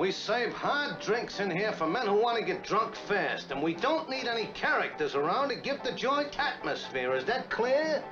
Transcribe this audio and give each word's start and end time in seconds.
We 0.00 0.12
save 0.12 0.54
hard 0.54 0.98
drinks 0.98 1.40
in 1.40 1.50
here 1.50 1.72
for 1.72 1.86
men 1.86 2.06
who 2.06 2.14
want 2.14 2.38
to 2.38 2.42
get 2.42 2.64
drunk 2.64 2.94
fast, 2.94 3.50
and 3.50 3.62
we 3.62 3.74
don't 3.74 4.08
need 4.08 4.26
any 4.26 4.46
characters 4.54 5.14
around 5.14 5.50
to 5.50 5.56
give 5.56 5.82
the 5.82 5.92
joint 5.92 6.40
atmosphere. 6.40 7.14
Is 7.14 7.26
that 7.26 7.50
clear? 7.50 8.02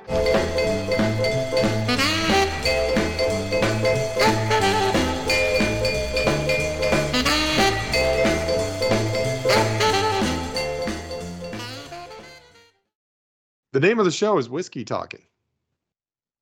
The 13.73 13.81
name 13.81 13.99
of 13.99 14.05
the 14.05 14.11
show 14.11 14.37
is 14.37 14.51
Whiskey 14.51 14.85
Talking 14.85 15.23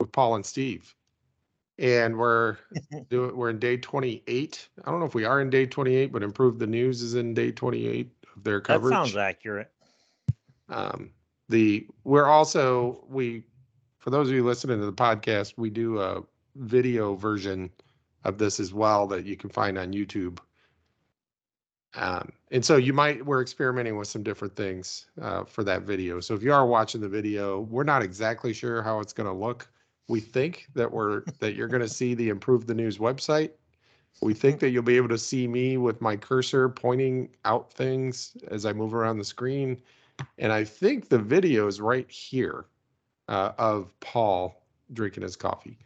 with 0.00 0.10
Paul 0.10 0.34
and 0.34 0.44
Steve. 0.44 0.95
And 1.78 2.16
we're 2.16 2.56
doing 3.10 3.36
we're 3.36 3.50
in 3.50 3.58
day 3.58 3.76
28. 3.76 4.68
I 4.84 4.90
don't 4.90 5.00
know 5.00 5.06
if 5.06 5.14
we 5.14 5.24
are 5.24 5.40
in 5.40 5.50
day 5.50 5.66
28, 5.66 6.12
but 6.12 6.22
Improve 6.22 6.58
the 6.58 6.66
News 6.66 7.02
is 7.02 7.14
in 7.14 7.34
day 7.34 7.52
28 7.52 8.10
of 8.36 8.44
their 8.44 8.60
coverage. 8.60 8.92
That 8.92 8.96
sounds 8.96 9.16
accurate. 9.16 9.70
Um, 10.68 11.10
the 11.48 11.86
we're 12.04 12.26
also 12.26 13.04
we 13.08 13.44
for 13.98 14.10
those 14.10 14.28
of 14.28 14.34
you 14.34 14.44
listening 14.44 14.78
to 14.80 14.86
the 14.86 14.92
podcast, 14.92 15.54
we 15.56 15.70
do 15.70 16.00
a 16.00 16.22
video 16.56 17.14
version 17.14 17.70
of 18.24 18.38
this 18.38 18.58
as 18.58 18.72
well 18.72 19.06
that 19.06 19.24
you 19.24 19.36
can 19.36 19.50
find 19.50 19.78
on 19.78 19.92
YouTube. 19.92 20.38
Um, 21.94 22.32
and 22.50 22.64
so 22.64 22.76
you 22.76 22.92
might 22.92 23.24
we're 23.24 23.40
experimenting 23.40 23.96
with 23.96 24.08
some 24.08 24.22
different 24.22 24.54
things 24.54 25.06
uh, 25.20 25.44
for 25.44 25.64
that 25.64 25.82
video. 25.82 26.20
So 26.20 26.34
if 26.34 26.42
you 26.42 26.52
are 26.52 26.66
watching 26.66 27.00
the 27.00 27.08
video, 27.08 27.60
we're 27.60 27.84
not 27.84 28.02
exactly 28.02 28.52
sure 28.52 28.82
how 28.82 29.00
it's 29.00 29.12
going 29.12 29.28
to 29.28 29.32
look. 29.32 29.68
We 30.08 30.20
think 30.20 30.66
that 30.74 30.90
we're 30.90 31.22
that 31.40 31.54
you're 31.54 31.68
going 31.68 31.82
to 31.82 31.88
see 31.88 32.14
the 32.14 32.28
Improve 32.28 32.66
the 32.66 32.74
News 32.74 32.98
website. 32.98 33.50
We 34.22 34.34
think 34.34 34.60
that 34.60 34.70
you'll 34.70 34.82
be 34.82 34.96
able 34.96 35.08
to 35.08 35.18
see 35.18 35.46
me 35.46 35.76
with 35.76 36.00
my 36.00 36.16
cursor 36.16 36.68
pointing 36.68 37.28
out 37.44 37.72
things 37.72 38.36
as 38.48 38.64
I 38.64 38.72
move 38.72 38.94
around 38.94 39.18
the 39.18 39.24
screen. 39.24 39.80
And 40.38 40.52
I 40.52 40.64
think 40.64 41.08
the 41.08 41.18
video 41.18 41.66
is 41.66 41.80
right 41.80 42.10
here 42.10 42.64
uh, 43.28 43.52
of 43.58 43.92
Paul 44.00 44.62
drinking 44.94 45.22
his 45.22 45.36
coffee. 45.36 45.78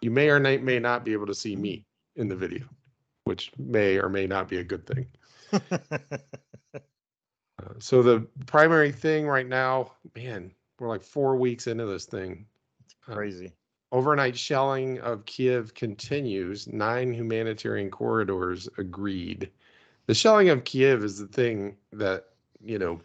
You 0.00 0.10
may 0.10 0.30
or 0.30 0.40
may, 0.40 0.78
not 0.78 1.04
be 1.04 1.12
able 1.12 1.26
to 1.26 1.34
see 1.34 1.56
me 1.56 1.84
in 2.16 2.28
the 2.28 2.36
video, 2.36 2.64
which 3.24 3.52
may 3.58 3.98
or 3.98 4.08
may 4.08 4.26
not 4.26 4.48
be 4.48 4.58
a 4.58 4.64
good 4.64 4.86
thing. 4.86 5.06
Uh, 7.62 7.72
so 7.78 8.02
the 8.02 8.26
primary 8.46 8.90
thing 8.90 9.28
right 9.28 9.46
now, 9.46 9.92
man, 10.16 10.50
we're 10.80 10.88
like 10.88 11.04
four 11.04 11.36
weeks 11.36 11.68
into 11.68 11.86
this 11.86 12.04
thing. 12.04 12.44
It's 12.84 12.94
Crazy. 13.00 13.52
Overnight 13.94 14.36
shelling 14.36 14.98
of 15.02 15.24
Kiev 15.24 15.72
continues. 15.74 16.66
Nine 16.66 17.12
humanitarian 17.14 17.92
corridors 17.92 18.68
agreed. 18.76 19.52
The 20.06 20.14
shelling 20.14 20.48
of 20.48 20.64
Kiev 20.64 21.04
is 21.04 21.16
the 21.16 21.28
thing 21.28 21.76
that, 21.92 22.30
you 22.60 22.76
know, 22.80 23.00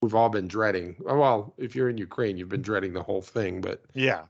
we've 0.00 0.14
all 0.14 0.30
been 0.30 0.48
dreading. 0.48 0.96
Oh, 1.06 1.18
Well, 1.18 1.54
if 1.58 1.76
you're 1.76 1.90
in 1.90 1.98
Ukraine, 1.98 2.38
you've 2.38 2.48
been 2.48 2.62
dreading 2.62 2.94
the 2.94 3.02
whole 3.02 3.20
thing, 3.20 3.60
but 3.60 3.84
Yeah. 3.92 4.24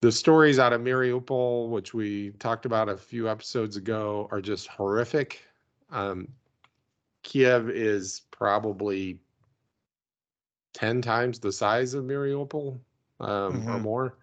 the 0.00 0.12
stories 0.12 0.60
out 0.60 0.72
of 0.72 0.80
Mariupol, 0.80 1.70
which 1.70 1.92
we 1.92 2.30
talked 2.38 2.64
about 2.64 2.88
a 2.88 2.96
few 2.96 3.28
episodes 3.28 3.74
ago, 3.76 4.28
are 4.30 4.40
just 4.40 4.68
horrific. 4.68 5.42
Um, 5.90 6.28
Kiev 7.24 7.68
is 7.68 8.22
probably 8.30 9.18
10 10.72 11.02
times 11.02 11.40
the 11.40 11.50
size 11.50 11.94
of 11.94 12.04
Mariupol 12.04 12.78
um, 13.18 13.68
or 13.68 13.76
Mhm. 13.76 13.82
more. 13.82 14.19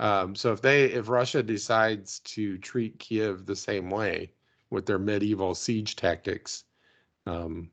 Um, 0.00 0.34
so 0.34 0.52
if 0.52 0.62
they 0.62 0.86
if 0.86 1.08
Russia 1.08 1.42
decides 1.44 2.20
to 2.20 2.58
treat 2.58 2.98
Kiev 2.98 3.46
the 3.46 3.56
same 3.56 3.90
way 3.90 4.34
with 4.70 4.86
their 4.86 4.98
medieval 4.98 5.54
siege 5.54 5.96
tactics, 5.96 6.64
um, 7.26 7.70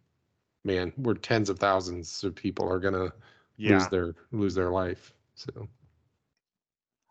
man, 0.65 0.93
we're 0.97 1.15
tens 1.15 1.49
of 1.49 1.59
thousands 1.59 2.23
of 2.23 2.35
people 2.35 2.69
are 2.69 2.79
gonna 2.79 3.13
Yeah. 3.57 3.77
lose 3.77 3.89
their 3.89 4.15
lose 4.31 4.55
their 4.55 4.71
life. 4.71 5.13
So 5.35 5.69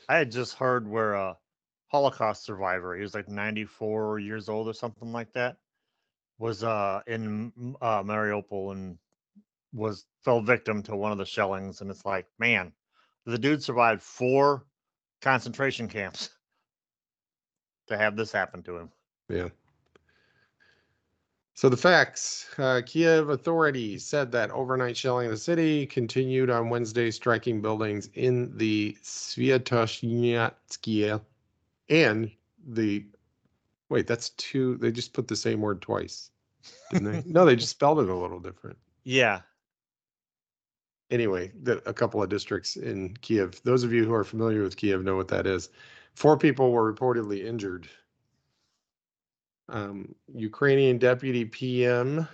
I 0.09 0.17
had 0.19 0.33
just 0.33 0.55
heard 0.57 0.89
where 0.89 1.15
a 1.15 1.39
Holocaust 1.93 2.43
survivor, 2.43 2.97
he 2.97 3.03
was 3.03 3.15
like 3.15 3.29
94 3.29 4.19
years 4.19 4.49
old 4.49 4.67
or 4.67 4.73
something 4.75 5.13
like 5.13 5.33
that, 5.35 5.59
was 6.39 6.65
uh 6.65 7.03
in 7.07 7.77
uh 7.81 8.03
Mariupol 8.03 8.73
and 8.73 8.99
was 9.73 10.07
fell 10.25 10.41
victim 10.43 10.83
to 10.85 10.97
one 10.97 11.13
of 11.13 11.19
the 11.19 11.27
shellings 11.27 11.81
and 11.83 11.91
it's 11.91 12.05
like, 12.07 12.29
man, 12.39 12.75
the 13.27 13.39
dude 13.39 13.63
survived 13.63 14.03
four 14.03 14.67
concentration 15.21 15.89
camps 15.89 16.31
to 17.87 17.97
have 17.97 18.17
this 18.17 18.33
happen 18.33 18.63
to 18.65 18.77
him. 18.77 18.91
Yeah. 19.29 19.51
So 21.55 21.69
the 21.71 21.77
facts 21.77 22.47
uh, 22.59 22.83
Kiev 22.85 23.31
authorities 23.31 24.05
said 24.05 24.31
that 24.33 24.51
overnight 24.51 24.95
shelling 24.95 25.25
of 25.27 25.33
the 25.33 25.39
city 25.39 25.87
continued 25.87 26.51
on 26.51 26.69
Wednesday, 26.69 27.11
striking 27.11 27.63
buildings 27.63 28.11
in 28.13 28.55
the 28.59 28.95
Sviatoshnyatskia 29.03 31.23
and 31.89 32.31
the. 32.67 33.07
Wait, 33.89 34.07
that's 34.07 34.29
two. 34.31 34.77
They 34.77 34.93
just 34.93 35.15
put 35.15 35.29
the 35.29 35.37
same 35.37 35.63
word 35.63 35.81
twice, 35.81 36.31
didn't 36.93 37.11
they? 37.11 37.23
no, 37.31 37.47
they 37.47 37.57
just 37.57 37.71
spelled 37.71 38.01
it 38.01 38.11
a 38.11 38.15
little 38.15 38.41
different. 38.41 38.77
Yeah. 39.05 39.41
Anyway, 41.11 41.53
the, 41.63 41.83
a 41.89 41.95
couple 41.95 42.23
of 42.23 42.29
districts 42.29 42.77
in 42.77 43.17
Kiev. 43.21 43.61
Those 43.63 43.85
of 43.85 43.93
you 43.93 44.05
who 44.05 44.15
are 44.15 44.25
familiar 44.25 44.63
with 44.63 44.77
Kiev 44.77 45.05
know 45.05 45.17
what 45.17 45.29
that 45.29 45.47
is. 45.47 45.71
Four 46.15 46.37
people 46.37 46.73
were 46.73 46.93
reportedly 46.93 47.45
injured 47.45 47.89
um, 49.69 50.15
Ukrainian 50.33 50.99
deputy 50.99 51.45
PM 51.45 52.29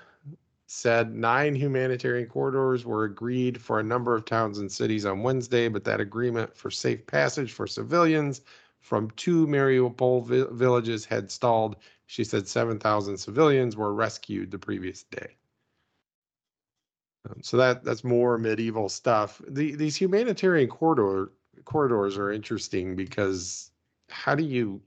said 0.67 1.15
nine 1.15 1.55
humanitarian 1.55 2.29
corridors 2.29 2.85
were 2.85 3.05
agreed 3.05 3.61
for 3.61 3.79
a 3.79 3.83
number 3.83 4.15
of 4.15 4.25
towns 4.25 4.59
and 4.59 4.71
cities 4.71 5.05
on 5.05 5.23
Wednesday, 5.23 5.69
but 5.69 5.85
that 5.85 6.01
agreement 6.01 6.55
for 6.57 6.71
safe 6.71 7.07
passage 7.07 7.53
for 7.53 7.67
civilians 7.67 8.41
from 8.81 9.11
two 9.13 9.47
Mariupol 9.47 10.27
vi- 10.27 10.47
villages 10.57 11.05
had 11.05 11.31
stalled. 11.31 11.77
She 12.07 12.25
said 12.25 12.49
7,000 12.49 13.17
civilians 13.19 13.77
were 13.77 13.95
rescued 13.95 14.51
the 14.51 14.59
previous 14.59 15.03
day. 15.05 15.37
So 17.43 17.57
that 17.57 17.85
that's 17.85 18.05
more 18.05 18.39
medieval 18.39 18.89
stuff. 18.89 19.41
The, 19.49 19.75
these 19.75 19.97
humanitarian 19.97 20.69
corridor 20.69 21.33
corridors 21.65 22.19
are 22.19 22.31
interesting 22.33 22.97
because 22.97 23.71
how 24.11 24.35
do 24.35 24.45
you 24.45 24.83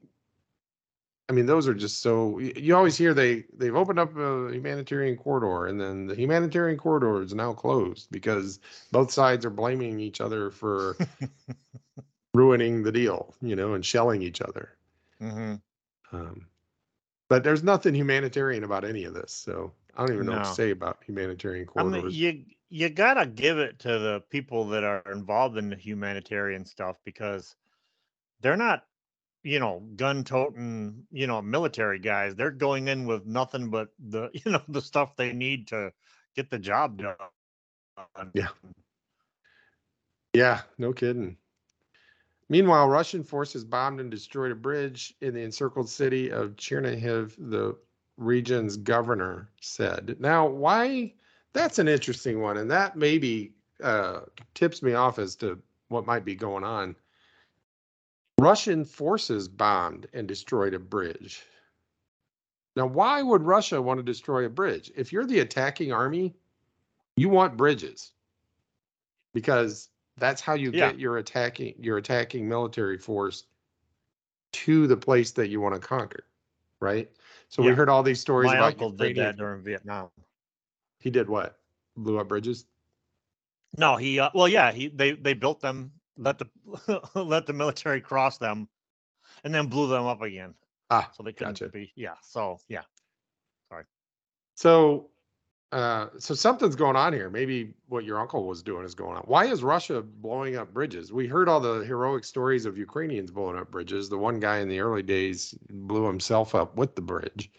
I 1.28 1.34
mean, 1.34 1.48
those 1.48 1.68
are 1.68 1.74
just 1.74 2.02
so. 2.02 2.38
You 2.40 2.76
always 2.76 2.98
hear 2.98 3.14
they 3.14 3.46
they've 3.58 3.76
opened 3.76 3.98
up 3.98 4.16
a 4.16 4.52
humanitarian 4.54 5.18
corridor, 5.18 5.66
and 5.66 5.82
then 5.82 6.06
the 6.06 6.16
humanitarian 6.16 6.78
corridor 6.78 7.22
is 7.24 7.34
now 7.34 7.54
closed 7.54 8.12
because 8.12 8.60
both 8.92 9.12
sides 9.12 9.44
are 9.44 9.50
blaming 9.50 10.00
each 10.00 10.22
other 10.22 10.52
for 10.52 10.98
ruining 12.36 12.84
the 12.84 12.92
deal, 12.92 13.34
you 13.42 13.56
know, 13.56 13.74
and 13.74 13.84
shelling 13.84 14.22
each 14.22 14.42
other. 14.42 14.78
hmm 15.20 15.56
Um, 16.12 16.48
but 17.30 17.44
there's 17.44 17.64
nothing 17.64 17.96
humanitarian 17.96 18.64
about 18.64 18.84
any 18.86 19.04
of 19.06 19.16
this, 19.16 19.34
so 19.34 19.74
I 19.96 20.06
don't 20.06 20.16
even 20.16 20.26
know 20.26 20.34
what 20.34 20.46
to 20.46 20.54
say 20.54 20.72
about 20.72 21.00
humanitarian 21.06 21.68
I 21.76 21.84
mean, 21.84 22.10
you 22.10 22.44
you 22.70 22.90
gotta 22.90 23.26
give 23.26 23.58
it 23.60 23.80
to 23.80 23.88
the 23.88 24.24
people 24.30 24.68
that 24.70 24.84
are 24.84 25.04
involved 25.12 25.58
in 25.58 25.70
the 25.70 25.76
humanitarian 25.76 26.66
stuff 26.66 26.98
because 27.06 27.56
they're 28.42 28.58
not, 28.58 28.86
you 29.44 29.60
know, 29.60 29.82
gun 29.96 30.24
toting, 30.24 31.06
you 31.12 31.28
know, 31.28 31.42
military 31.42 32.00
guys. 32.00 32.36
They're 32.36 32.52
going 32.52 32.88
in 32.88 33.06
with 33.06 33.26
nothing 33.26 33.70
but 33.70 33.90
the, 34.00 34.30
you 34.46 34.52
know, 34.52 34.62
the 34.68 34.82
stuff 34.82 35.16
they 35.16 35.32
need 35.32 35.68
to 35.68 35.94
get 36.36 36.50
the 36.50 36.60
job 36.60 36.98
done. 36.98 38.32
Yeah. 38.34 38.50
Yeah, 40.34 40.62
no 40.78 40.92
kidding. 40.92 41.38
Meanwhile, 42.50 42.90
Russian 42.90 43.24
forces 43.24 43.64
bombed 43.64 44.00
and 44.00 44.12
destroyed 44.12 44.52
a 44.52 44.56
bridge 44.56 45.16
in 45.22 45.34
the 45.34 45.42
encircled 45.42 45.90
city 45.90 46.30
of 46.30 46.58
Chernihiv, 46.58 47.36
the 47.38 47.78
region's 48.18 48.78
governor 48.78 49.50
said. 49.62 50.18
Now, 50.20 50.48
why? 50.48 51.14
That's 51.54 51.80
an 51.80 51.88
interesting 51.88 52.42
one, 52.42 52.58
and 52.58 52.70
that 52.72 52.96
maybe 52.96 53.54
uh, 53.82 54.22
tips 54.54 54.82
me 54.82 54.94
off 54.94 55.20
as 55.20 55.36
to 55.38 55.60
what 55.90 56.06
might 56.06 56.26
be 56.26 56.36
going 56.36 56.64
on. 56.64 56.96
Russian 58.40 58.84
forces 58.84 59.48
bombed 59.48 60.08
and 60.14 60.28
destroyed 60.28 60.74
a 60.74 60.80
bridge. 60.80 61.46
Now, 62.76 62.86
why 62.86 63.22
would 63.22 63.44
Russia 63.44 63.82
want 63.82 64.00
to 64.00 64.04
destroy 64.04 64.46
a 64.46 64.50
bridge? 64.50 64.92
If 64.96 65.14
you're 65.14 65.26
the 65.26 65.40
attacking 65.40 65.94
army, 65.94 66.36
you 67.16 67.30
want 67.30 67.56
bridges 67.56 68.12
because 69.34 69.90
that's 70.18 70.42
how 70.42 70.54
you 70.56 70.72
Yeah. 70.72 70.90
get 70.90 71.00
your 71.00 71.18
attacking 71.18 71.76
your 71.80 71.98
attacking 71.98 72.48
military 72.48 72.98
force 72.98 73.46
to 74.52 74.88
the 74.88 74.98
place 74.98 75.32
that 75.32 75.48
you 75.50 75.62
want 75.62 75.76
to 75.76 75.82
conquer, 75.82 76.26
right? 76.80 77.10
So 77.56 77.64
we 77.64 77.70
Yeah. 77.70 77.76
heard 77.76 77.88
all 77.88 78.04
these 78.04 78.20
stories 78.20 78.48
My 78.48 78.56
about 78.58 78.74
uncle 78.74 78.90
did 78.90 78.96
Ukrainian- 79.12 79.26
that 79.28 79.38
during 79.38 79.62
Vietnam. 79.64 80.12
He 81.00 81.10
did 81.10 81.30
what? 81.30 81.58
Blew 81.96 82.20
up 82.20 82.28
bridges. 82.28 82.66
No, 83.78 83.96
he 83.96 84.20
uh, 84.20 84.30
well, 84.34 84.50
yeah, 84.50 84.74
he 84.74 84.90
they 84.90 85.12
they 85.14 85.34
built 85.34 85.62
them, 85.62 85.94
let 86.18 86.38
the 86.38 86.50
let 87.16 87.46
the 87.46 87.54
military 87.54 88.02
cross 88.02 88.38
them, 88.38 88.68
and 89.46 89.56
then 89.56 89.68
blew 89.68 89.88
them 89.88 90.04
up 90.06 90.22
again. 90.22 90.54
Ah, 90.90 91.10
So 91.14 91.24
they 91.24 91.32
couldn't 91.32 91.54
gotcha. 91.60 91.70
be. 91.70 91.94
Yeah. 91.96 92.16
So 92.24 92.60
yeah. 92.68 92.84
Sorry. 93.70 93.86
So, 94.56 95.10
uh, 95.76 96.08
so 96.18 96.34
something's 96.34 96.78
going 96.78 96.96
on 96.96 97.12
here. 97.12 97.30
Maybe 97.30 97.74
what 97.90 98.06
your 98.06 98.18
uncle 98.18 98.46
was 98.48 98.64
doing 98.64 98.86
is 98.86 98.96
going 98.96 99.18
on. 99.18 99.24
Why 99.24 99.44
is 99.48 99.62
Russia 99.62 100.02
blowing 100.02 100.56
up 100.56 100.74
bridges? 100.74 101.12
We 101.12 101.28
heard 101.28 101.50
all 101.50 101.60
the 101.60 101.84
heroic 101.84 102.24
stories 102.24 102.66
of 102.66 102.78
Ukrainians 102.78 103.30
blowing 103.30 103.58
up 103.58 103.72
bridges. 103.72 104.08
The 104.08 104.18
one 104.18 104.40
guy 104.40 104.60
in 104.60 104.70
the 104.70 104.80
early 104.80 105.04
days 105.04 105.54
blew 105.70 106.06
himself 106.06 106.56
up 106.56 106.78
with 106.78 106.96
the 106.96 107.02
bridge. 107.02 107.52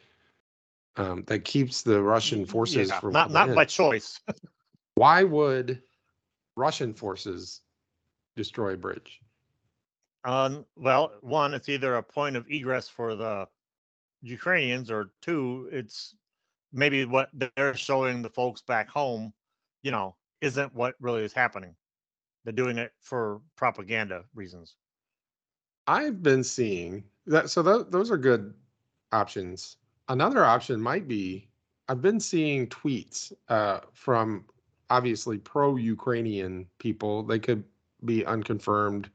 Um, 0.97 1.25
that 1.27 1.41
keeps 1.41 1.83
the 1.83 2.03
Russian 2.03 2.47
forces 2.47 2.89
Yeah, 2.89 3.01
from 3.01 3.13
not 3.13 3.31
not 3.31 3.55
by 3.55 3.67
choice. 3.67 4.19
Why 4.95 5.23
would 5.23 5.83
Russian 6.57 6.95
forces 6.95 7.61
destroy 8.35 8.73
a 8.73 8.77
bridge? 8.79 9.21
Um, 10.25 10.65
well, 10.75 11.13
one, 11.21 11.53
it's 11.53 11.69
either 11.69 11.97
a 11.97 12.03
point 12.03 12.37
of 12.37 12.51
egress 12.51 12.89
for 12.89 13.15
the 13.15 13.47
Ukrainians, 14.23 14.91
or 14.91 15.11
two, 15.21 15.69
it's 15.71 16.15
maybe 16.73 17.05
what 17.05 17.31
they're 17.33 17.75
showing 17.75 18.23
the 18.23 18.31
folks 18.31 18.63
back 18.63 18.89
home, 18.89 19.33
you 19.83 19.91
know, 19.91 20.17
isn't 20.41 20.75
what 20.75 20.95
really 21.01 21.25
is 21.25 21.33
happening. 21.33 21.75
They're 22.45 22.53
doing 22.53 22.79
it 22.79 22.93
for 23.01 23.41
propaganda 23.57 24.25
reasons. 24.35 24.77
I've 25.87 26.23
been 26.23 26.43
seeing 26.45 27.05
that. 27.27 27.51
So 27.51 27.63
tho- 27.63 27.85
those 27.85 28.11
are 28.11 28.17
good 28.19 28.55
options. 29.13 29.77
Another 30.09 30.45
option 30.45 30.81
might 30.81 31.09
be 31.09 31.49
I've 31.89 32.03
been 32.03 32.19
seeing 32.21 32.67
tweets 32.69 33.33
uh, 33.49 33.81
from 33.93 34.45
obviously 34.91 35.39
pro-Ukrainian 35.39 36.67
people. 36.79 37.23
They 37.23 37.39
could 37.39 37.65
be 38.05 38.25
unconfirmed, 38.27 39.11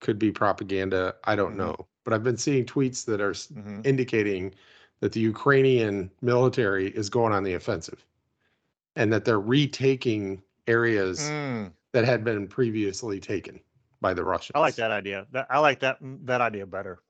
could 0.00 0.18
be 0.18 0.30
propaganda. 0.30 1.16
I 1.24 1.34
don't 1.36 1.54
Mhm. 1.54 1.58
know, 1.58 1.76
but 2.04 2.12
I've 2.12 2.22
been 2.22 2.36
seeing 2.36 2.64
tweets 2.66 3.04
that 3.06 3.20
are 3.20 3.30
s- 3.30 3.48
hmm 3.48 3.80
indicating 3.84 4.54
that 5.00 5.12
the 5.12 5.20
Ukrainian 5.20 6.10
military 6.22 6.88
is 6.88 7.10
going 7.10 7.32
on 7.32 7.44
the 7.44 7.54
offensive, 7.54 8.04
and 8.96 9.12
that 9.12 9.24
they're 9.24 9.40
retaking 9.40 10.42
areas 10.66 11.20
Mm, 11.30 11.72
that 11.92 12.04
had 12.04 12.24
been 12.24 12.46
previously 12.48 13.20
taken 13.20 13.60
by 14.00 14.14
the 14.14 14.24
Russians. 14.24 14.52
I 14.54 14.60
like 14.60 14.76
that 14.76 14.90
idea. 14.90 15.26
I 15.50 15.58
like 15.58 15.80
that 15.80 15.98
that 16.00 16.40
idea 16.40 16.66
better. 16.66 17.00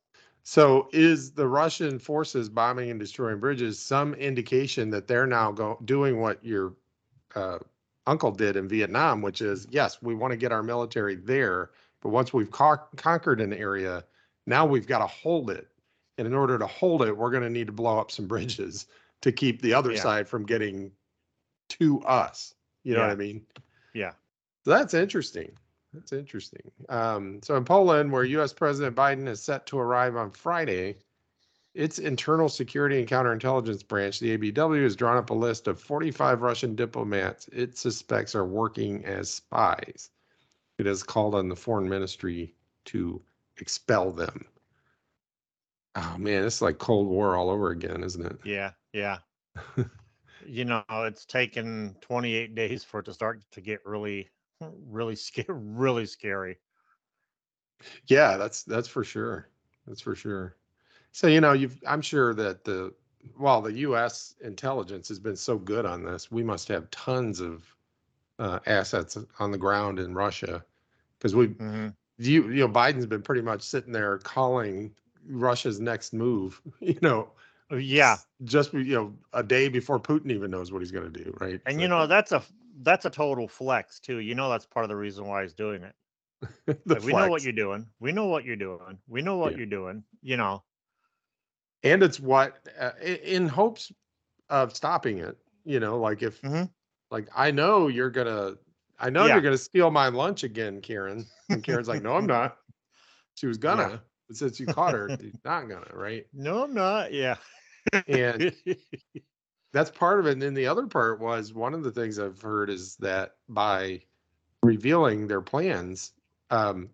So 0.42 0.88
is 0.92 1.32
the 1.32 1.46
Russian 1.46 1.98
forces 1.98 2.48
bombing 2.48 2.90
and 2.90 3.00
destroying 3.00 3.40
bridges 3.40 3.78
some 3.78 4.14
indication 4.14 4.90
that 4.90 5.08
they're 5.08 5.26
now 5.26 5.52
go, 5.52 5.78
doing 5.84 6.20
what 6.20 6.44
your 6.44 6.74
uh, 7.34 7.58
uncle 8.06 8.30
did 8.30 8.56
in 8.56 8.68
Vietnam, 8.68 9.22
which 9.22 9.40
is 9.40 9.66
yes, 9.70 10.02
we 10.02 10.14
want 10.14 10.32
to 10.32 10.36
get 10.36 10.52
our 10.52 10.62
military 10.62 11.14
there, 11.14 11.70
but 12.00 12.10
once 12.10 12.32
we've 12.32 12.50
co- 12.50 12.76
conquered 12.96 13.40
an 13.40 13.52
area, 13.54 14.04
now 14.46 14.66
we've 14.66 14.86
got 14.86 14.98
to 14.98 15.06
hold 15.06 15.50
it. 15.50 15.68
And 16.18 16.26
in 16.26 16.34
order 16.34 16.58
to 16.58 16.66
hold 16.66 17.02
it, 17.02 17.16
we're 17.16 17.30
going 17.30 17.42
to 17.42 17.50
need 17.50 17.66
to 17.66 17.72
blow 17.72 17.98
up 17.98 18.10
some 18.10 18.26
bridges 18.26 18.86
to 19.22 19.32
keep 19.32 19.62
the 19.62 19.74
other 19.74 19.92
Yeah. 19.92 20.00
side 20.02 20.28
from 20.28 20.44
getting 20.44 20.92
to 21.70 22.00
us. 22.02 22.54
You 22.82 22.94
know 22.94 23.00
what 23.00 23.10
I 23.10 23.14
mean? 23.16 23.46
Yeah. 23.94 24.12
So 24.64 24.70
that's 24.70 24.94
interesting. 24.94 25.56
That's 25.92 26.12
interesting. 26.12 26.70
Um, 26.88 27.40
so 27.42 27.56
in 27.56 27.64
Poland, 27.64 28.12
where 28.12 28.24
U.S. 28.24 28.52
President 28.52 28.94
Biden 28.96 29.28
is 29.28 29.42
set 29.42 29.66
to 29.66 29.78
arrive 29.78 30.16
on 30.16 30.30
Friday, 30.30 30.96
its 31.74 31.98
internal 31.98 32.48
security 32.48 32.98
and 32.98 33.08
counterintelligence 33.08 33.86
branch, 33.86 34.20
the 34.20 34.36
ABW, 34.36 34.82
has 34.82 34.94
drawn 34.96 35.16
up 35.16 35.30
a 35.30 35.34
list 35.34 35.66
of 35.66 35.80
45 35.80 36.42
Russian 36.42 36.74
diplomats 36.74 37.48
it 37.52 37.76
suspects 37.76 38.34
are 38.34 38.44
working 38.44 39.04
as 39.04 39.30
spies. 39.30 40.10
It 40.78 40.86
has 40.86 41.02
called 41.02 41.34
on 41.34 41.48
the 41.48 41.56
foreign 41.56 41.88
ministry 41.88 42.54
to 42.86 43.20
expel 43.58 44.10
them. 44.10 44.44
Oh 45.96 46.16
man, 46.18 46.44
it's 46.44 46.60
like 46.62 46.78
Cold 46.78 47.08
War 47.08 47.36
all 47.36 47.50
over 47.50 47.70
again, 47.70 48.02
isn't 48.04 48.24
it? 48.24 48.38
Yeah, 48.44 48.72
yeah. 48.92 49.18
you 50.46 50.64
know, 50.64 50.84
it's 50.90 51.24
taken 51.24 51.96
28 52.00 52.54
days 52.54 52.84
for 52.84 53.00
it 53.00 53.04
to 53.04 53.14
start 53.14 53.42
to 53.52 53.60
get 53.60 53.84
really, 53.86 54.30
really 54.60 55.16
scary, 55.16 55.46
really 55.58 56.06
scary. 56.06 56.58
Yeah, 58.06 58.36
that's 58.36 58.62
that's 58.62 58.88
for 58.88 59.04
sure. 59.04 59.48
That's 59.86 60.00
for 60.00 60.14
sure. 60.14 60.56
So 61.12 61.28
you 61.28 61.40
know, 61.40 61.52
you've 61.52 61.82
I'm 61.86 62.02
sure 62.02 62.34
that 62.34 62.64
the 62.64 62.94
while 63.36 63.62
the 63.62 63.72
U.S. 63.74 64.36
intelligence 64.42 65.08
has 65.08 65.18
been 65.18 65.36
so 65.36 65.58
good 65.58 65.86
on 65.86 66.04
this, 66.04 66.30
we 66.30 66.42
must 66.44 66.68
have 66.68 66.90
tons 66.90 67.40
of 67.40 67.64
uh, 68.38 68.60
assets 68.66 69.18
on 69.40 69.52
the 69.52 69.58
ground 69.58 69.98
in 70.00 70.14
Russia 70.14 70.64
because 71.18 71.34
we 71.36 71.54
hmm 71.58 71.88
you 72.18 72.50
you 72.50 72.60
know 72.66 72.68
Biden's 72.68 73.06
been 73.06 73.22
pretty 73.22 73.42
much 73.42 73.62
sitting 73.62 73.92
there 73.92 74.18
calling 74.18 74.94
Russia's 75.28 75.80
next 75.80 76.12
move. 76.12 76.60
You 76.80 76.98
know, 77.02 77.30
Yeah, 77.70 78.18
just 78.44 78.72
you 78.72 78.94
know 78.94 79.14
a 79.32 79.42
day 79.42 79.68
before 79.68 80.00
Putin 80.00 80.30
even 80.30 80.50
knows 80.50 80.72
what 80.72 80.82
he's 80.82 80.90
going 80.92 81.10
to 81.12 81.24
do, 81.24 81.36
right? 81.40 81.60
and 81.66 81.80
So 81.80 81.82
you 81.82 81.88
know 81.88 82.06
that's 82.06 82.32
a 82.32 82.42
that's 82.82 83.04
a 83.04 83.10
total 83.10 83.48
flex 83.48 84.00
too. 84.00 84.18
You 84.18 84.34
know 84.34 84.50
that's 84.50 84.66
part 84.66 84.84
of 84.84 84.88
the 84.88 84.96
reason 84.96 85.26
why 85.26 85.42
he's 85.42 85.54
doing 85.54 85.82
it. 85.82 85.94
Like, 86.88 87.02
we 87.02 87.14
know 87.14 87.28
what 87.28 87.42
you're 87.42 87.52
doing. 87.52 87.88
We 88.00 88.12
know 88.12 88.26
what 88.26 88.44
you're 88.44 88.56
doing. 88.56 88.92
We 89.08 89.22
know 89.22 89.36
what 89.36 89.48
Yeah. 89.48 89.56
you're 89.56 89.66
doing. 89.66 90.04
You 90.22 90.36
know. 90.36 90.62
and 91.82 92.02
it's 92.02 92.20
what 92.20 92.56
uh, 92.78 92.92
in 93.02 93.46
hopes 93.48 93.92
of 94.48 94.74
stopping 94.74 95.18
it 95.18 95.38
you 95.64 95.80
know 95.80 95.98
like 95.98 96.22
if 96.22 96.42
Mhm. 96.42 96.70
like 97.10 97.28
i 97.34 97.50
know 97.50 97.88
you're 97.88 98.10
gonna 98.10 98.54
i 98.98 99.10
know 99.10 99.26
Yeah. 99.26 99.34
you're 99.34 99.42
gonna 99.42 99.56
steal 99.58 99.90
my 99.90 100.08
lunch 100.08 100.44
again 100.44 100.80
karen 100.80 101.24
and 101.50 101.62
karen's 101.62 101.88
like 101.88 102.02
no 102.02 102.14
i'm 102.16 102.26
not 102.26 102.56
she 103.34 103.46
was 103.46 103.58
gonna. 103.58 104.02
But 104.28 104.36
since 104.36 104.58
you 104.60 104.66
caught 104.66 104.94
her 104.94 105.16
she's 105.20 105.36
not 105.44 105.68
gonna 105.68 105.86
right 105.92 106.26
No, 106.32 106.64
I'm 106.64 106.74
not. 106.74 107.12
Yeah. 107.12 107.36
and 108.08 108.54
that's 109.72 109.90
part 109.90 110.20
of 110.20 110.26
it 110.26 110.32
and 110.32 110.42
then 110.42 110.54
the 110.54 110.66
other 110.66 110.86
part 110.86 111.20
was 111.20 111.52
one 111.52 111.74
of 111.74 111.82
the 111.82 111.90
things 111.90 112.18
i've 112.18 112.40
heard 112.40 112.70
is 112.70 112.96
that 112.96 113.32
by 113.48 114.00
revealing 114.62 115.26
their 115.26 115.42
plans 115.42 116.12
um 116.50 116.88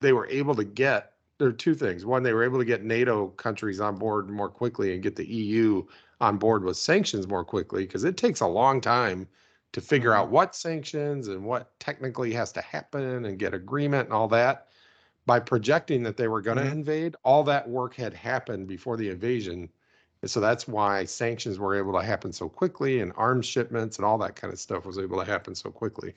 they 0.00 0.12
were 0.12 0.28
able 0.28 0.54
to 0.54 0.64
get 0.64 1.12
there 1.38 1.48
are 1.48 1.52
two 1.52 1.74
things 1.74 2.04
one 2.04 2.22
they 2.22 2.32
were 2.34 2.44
able 2.44 2.58
to 2.58 2.64
get 2.64 2.84
nato 2.84 3.28
countries 3.28 3.80
on 3.80 3.96
board 3.96 4.28
more 4.28 4.48
quickly 4.48 4.92
and 4.92 5.02
get 5.02 5.16
the 5.16 5.26
eu 5.26 5.82
on 6.20 6.36
board 6.36 6.64
with 6.64 6.76
sanctions 6.76 7.26
more 7.28 7.44
quickly 7.44 7.84
because 7.84 8.04
it 8.04 8.16
takes 8.16 8.40
a 8.40 8.46
long 8.46 8.80
time 8.80 9.26
to 9.72 9.80
figure 9.80 10.14
out 10.14 10.30
what 10.30 10.54
sanctions 10.56 11.28
and 11.28 11.44
what 11.44 11.78
technically 11.78 12.32
has 12.32 12.52
to 12.52 12.60
happen 12.60 13.24
and 13.24 13.38
get 13.38 13.54
agreement 13.54 14.06
and 14.06 14.12
all 14.12 14.28
that 14.28 14.67
by 15.28 15.38
projecting 15.38 16.02
that 16.02 16.16
they 16.16 16.26
were 16.26 16.40
going 16.40 16.56
to 16.56 16.64
Mhm. 16.64 16.72
invade 16.72 17.16
all 17.22 17.44
that 17.44 17.68
work 17.68 17.94
had 17.94 18.14
happened 18.14 18.66
before 18.66 18.96
the 18.96 19.10
invasion 19.10 19.70
and 20.22 20.30
so 20.30 20.40
that's 20.40 20.66
why 20.66 21.04
sanctions 21.04 21.58
were 21.58 21.76
able 21.76 21.92
to 21.92 22.04
happen 22.04 22.32
so 22.32 22.48
quickly 22.48 23.00
and 23.00 23.12
arms 23.16 23.46
shipments 23.46 23.98
and 23.98 24.04
all 24.04 24.18
that 24.18 24.34
kind 24.34 24.52
of 24.52 24.58
stuff 24.58 24.84
was 24.84 24.98
able 24.98 25.18
to 25.18 25.30
happen 25.30 25.54
so 25.54 25.70
quickly. 25.70 26.14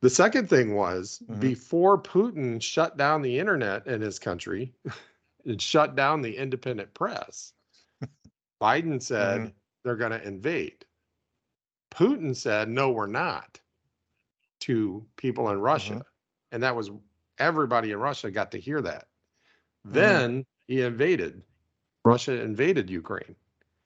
The 0.00 0.10
second 0.10 0.48
thing 0.48 0.74
was 0.74 1.22
Mhm. 1.28 1.38
before 1.40 2.02
Putin 2.02 2.60
shut 2.60 2.96
down 2.96 3.22
the 3.22 3.38
internet 3.38 3.86
in 3.86 4.00
his 4.00 4.18
country 4.18 4.74
and 5.44 5.62
shut 5.62 5.94
down 5.94 6.22
the 6.22 6.36
independent 6.36 6.92
press, 6.94 7.52
Biden 8.60 9.00
said 9.00 9.40
Mhm. 9.42 9.54
they're 9.84 9.96
going 9.96 10.10
to 10.10 10.26
invade. 10.26 10.84
Putin 11.92 12.34
said, 12.34 12.68
no, 12.68 12.90
we're 12.90 13.06
not 13.06 13.60
to 14.60 15.06
people 15.16 15.50
in 15.50 15.60
Russia. 15.60 16.04
And 16.50 16.62
that 16.64 16.74
was 16.74 16.90
everybody 17.40 17.90
in 17.90 17.98
Russia 17.98 18.30
got 18.30 18.52
to 18.52 18.60
hear 18.60 18.80
that. 18.82 19.08
Then 19.84 20.44
he 20.68 20.82
invaded. 20.82 21.42
Russia 22.04 22.40
invaded 22.40 22.88
Ukraine. 22.90 23.34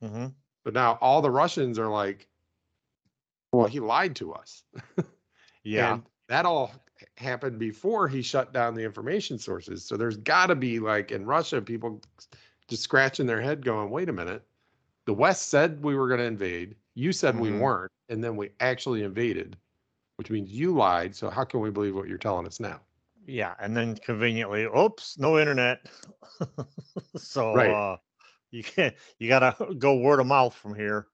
hmm 0.02 0.26
But 0.64 0.74
now 0.74 0.98
all 1.00 1.22
the 1.22 1.30
Russians 1.30 1.78
are 1.78 1.88
like, 1.88 2.28
well, 3.52 3.66
he 3.66 3.80
lied 3.80 4.16
to 4.16 4.32
us. 4.34 4.64
Yeah. 5.66 5.94
And 5.94 6.02
that 6.28 6.44
all 6.44 6.72
happened 7.16 7.58
before 7.58 8.06
he 8.06 8.20
shut 8.20 8.52
down 8.52 8.74
the 8.74 8.84
information 8.84 9.38
sources. 9.38 9.82
So 9.82 9.96
there's 9.96 10.18
got 10.18 10.48
to 10.48 10.54
be 10.54 10.78
like 10.78 11.10
in 11.10 11.24
Russia, 11.24 11.62
people 11.62 12.02
just 12.68 12.82
scratching 12.82 13.24
their 13.26 13.40
head 13.40 13.64
going, 13.64 13.88
wait 13.90 14.10
a 14.10 14.12
minute. 14.12 14.42
The 15.06 15.14
West 15.14 15.48
said 15.48 15.82
we 15.82 15.94
were 15.96 16.06
going 16.06 16.20
to 16.20 16.26
invade. 16.26 16.76
You 16.94 17.12
said 17.12 17.38
we 17.38 17.48
Mhm. 17.50 17.60
weren't. 17.60 17.92
And 18.10 18.22
then 18.22 18.36
we 18.36 18.50
actually 18.60 19.04
invaded, 19.04 19.56
which 20.16 20.30
means 20.30 20.50
you 20.50 20.74
lied. 20.74 21.16
So 21.16 21.30
how 21.30 21.44
can 21.44 21.60
we 21.60 21.70
believe 21.70 21.94
what 21.94 22.06
you're 22.08 22.18
telling 22.18 22.46
us 22.46 22.60
now? 22.60 22.80
Yeah, 23.26 23.54
and 23.58 23.76
then 23.76 23.96
conveniently, 23.96 24.64
oops, 24.64 25.18
no 25.18 25.38
internet. 25.38 25.86
so 27.16 27.42
Right. 27.52 27.70
uh 27.70 27.96
you 28.50 28.62
can't 28.62 28.94
you 29.18 29.28
gotta 29.28 29.74
go 29.78 29.96
word 29.98 30.20
of 30.20 30.26
mouth 30.26 30.54
from 30.54 30.74
here. 30.74 31.08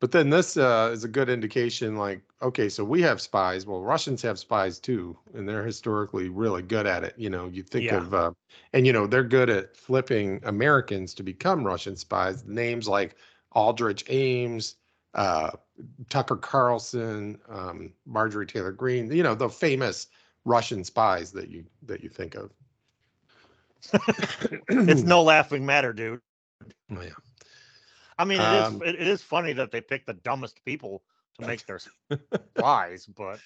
But 0.00 0.12
then 0.12 0.28
this 0.30 0.56
uh, 0.56 0.90
is 0.92 1.04
a 1.04 1.08
good 1.08 1.28
indication 1.30 1.96
like, 1.96 2.22
okay, 2.42 2.68
so 2.68 2.84
we 2.84 3.00
have 3.02 3.20
spies. 3.20 3.64
Well, 3.66 3.80
Russians 3.80 4.20
have 4.22 4.38
spies 4.38 4.78
too, 4.78 5.18
and 5.32 5.48
they're 5.48 5.64
historically 5.64 6.28
really 6.28 6.62
good 6.62 6.86
at 6.86 7.04
it. 7.04 7.14
You 7.16 7.30
know, 7.30 7.46
you 7.48 7.62
think 7.62 7.90
Yeah. 7.90 7.92
of, 7.92 8.12
uh, 8.12 8.32
and 8.72 8.86
you 8.86 8.92
know, 8.92 9.06
they're 9.06 9.24
good 9.24 9.48
at 9.48 9.76
flipping 9.76 10.40
Americans 10.44 11.14
to 11.14 11.22
become 11.22 11.64
Russian 11.64 11.96
spies. 11.96 12.44
Names 12.44 12.86
like 12.86 13.16
Aldrich 13.52 14.04
Ames, 14.08 14.76
uh, 15.14 15.52
Tucker 16.10 16.36
Carlson, 16.36 17.40
um, 17.48 17.94
Marjorie 18.04 18.46
Taylor 18.46 18.72
Greene, 18.72 19.10
you 19.10 19.22
know, 19.22 19.34
the 19.34 19.48
famous 19.48 20.08
Russian 20.44 20.84
spies 20.84 21.32
that 21.32 21.48
you 21.48 21.64
that 21.82 22.02
you 22.02 22.08
think 22.08 22.34
of. 22.34 22.50
It's 24.68 25.02
no 25.02 25.22
laughing 25.22 25.64
matter, 25.66 25.92
dude. 25.92 26.20
Oh, 26.90 27.02
yeah. 27.02 27.10
I 28.18 28.24
mean, 28.24 28.40
it 28.40 28.52
is 28.54 28.66
Um, 28.66 28.82
it, 28.82 28.94
it 28.94 29.06
is 29.06 29.22
funny 29.22 29.52
that 29.54 29.70
they 29.70 29.80
pick 29.80 30.06
the 30.06 30.14
dumbest 30.14 30.64
people 30.64 31.02
to 31.38 31.46
make 31.46 31.66
their 31.66 31.80
spies, 32.58 33.06
but 33.06 33.40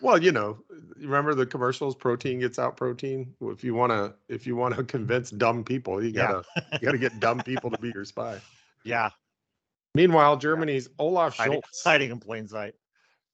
Well, 0.00 0.22
you 0.22 0.32
know, 0.32 0.58
remember 0.96 1.34
the 1.34 1.46
commercials? 1.46 1.94
Protein 1.94 2.40
gets 2.40 2.58
out 2.58 2.76
protein. 2.76 3.34
Well, 3.40 3.52
If 3.52 3.64
you 3.64 3.74
want 3.74 3.92
to, 3.92 4.14
if 4.28 4.46
you 4.46 4.56
want 4.56 4.74
to 4.76 4.84
convince 4.84 5.30
dumb 5.30 5.64
people, 5.64 6.02
you 6.02 6.12
gotta, 6.12 6.42
you 6.72 6.78
gotta 6.80 6.98
get 6.98 7.18
dumb 7.20 7.40
people 7.40 7.70
to 7.70 7.78
be 7.78 7.90
your 7.94 8.04
spy. 8.04 8.40
yeah, 8.84 9.10
Meanwhile, 9.94 10.36
Germany's 10.36 10.88
Olaf 10.98 11.36
hiding, 11.36 11.60
Scholz. 11.60 11.84
hiding 11.84 12.10
in 12.10 12.20
plain 12.20 12.46
sight. 12.46 12.74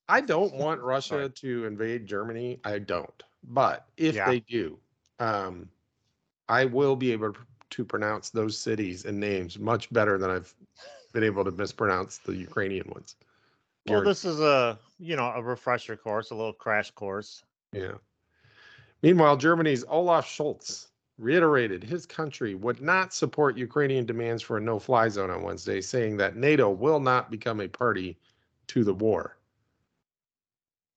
I 0.08 0.20
don't 0.20 0.54
want 0.64 0.80
Russia 0.80 1.28
to 1.28 1.64
invade 1.64 2.06
Germany. 2.06 2.60
I 2.64 2.78
don't. 2.78 3.22
But 3.44 3.86
if 3.96 4.14
Yeah. 4.14 4.30
they 4.30 4.40
do, 4.40 4.78
um, 5.18 5.68
I 6.48 6.64
will 6.64 6.96
be 6.96 7.12
able 7.12 7.34
to 7.70 7.84
pronounce 7.84 8.30
those 8.30 8.58
cities 8.58 9.04
and 9.04 9.18
names 9.18 9.58
much 9.58 9.92
better 9.92 10.18
than 10.18 10.30
I've 10.30 10.54
been 11.12 11.24
able 11.24 11.44
to 11.44 11.50
mispronounce 11.50 12.18
the 12.18 12.34
Ukrainian 12.34 12.88
ones. 12.90 13.16
Well, 13.86 14.02
this 14.02 14.24
is 14.24 14.40
a 14.40 14.78
you 14.98 15.16
know 15.16 15.26
a 15.34 15.42
refresher 15.42 15.96
course, 15.96 16.30
a 16.30 16.34
little 16.34 16.52
crash 16.52 16.90
course. 16.90 17.44
Yeah. 17.72 17.94
Meanwhile, 19.02 19.36
Germany's 19.36 19.84
Olaf 19.88 20.26
Scholz 20.26 20.88
reiterated 21.18 21.84
his 21.84 22.06
country 22.06 22.54
would 22.54 22.80
not 22.80 23.12
support 23.12 23.56
Ukrainian 23.56 24.06
demands 24.06 24.42
for 24.42 24.56
a 24.56 24.60
no 24.60 24.78
fly 24.78 25.08
zone 25.08 25.30
on 25.30 25.42
Wednesday, 25.42 25.80
saying 25.80 26.16
that 26.16 26.36
NATO 26.36 26.70
will 26.70 26.98
not 27.00 27.30
become 27.30 27.60
a 27.60 27.68
party 27.68 28.18
to 28.68 28.82
the 28.82 28.94
war. 28.94 29.36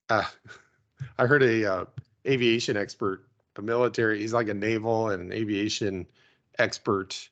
Uh, 0.10 0.24
I 1.20 1.26
heard 1.26 1.44
a 1.44 1.72
uh, 1.72 1.86
aviation 2.26 2.78
expert, 2.78 3.28
a 3.56 3.62
military, 3.62 4.20
he's 4.20 4.34
like 4.34 4.50
a 4.50 4.54
naval 4.54 5.10
and 5.10 5.32
aviation 5.32 6.06
expert. 6.60 7.30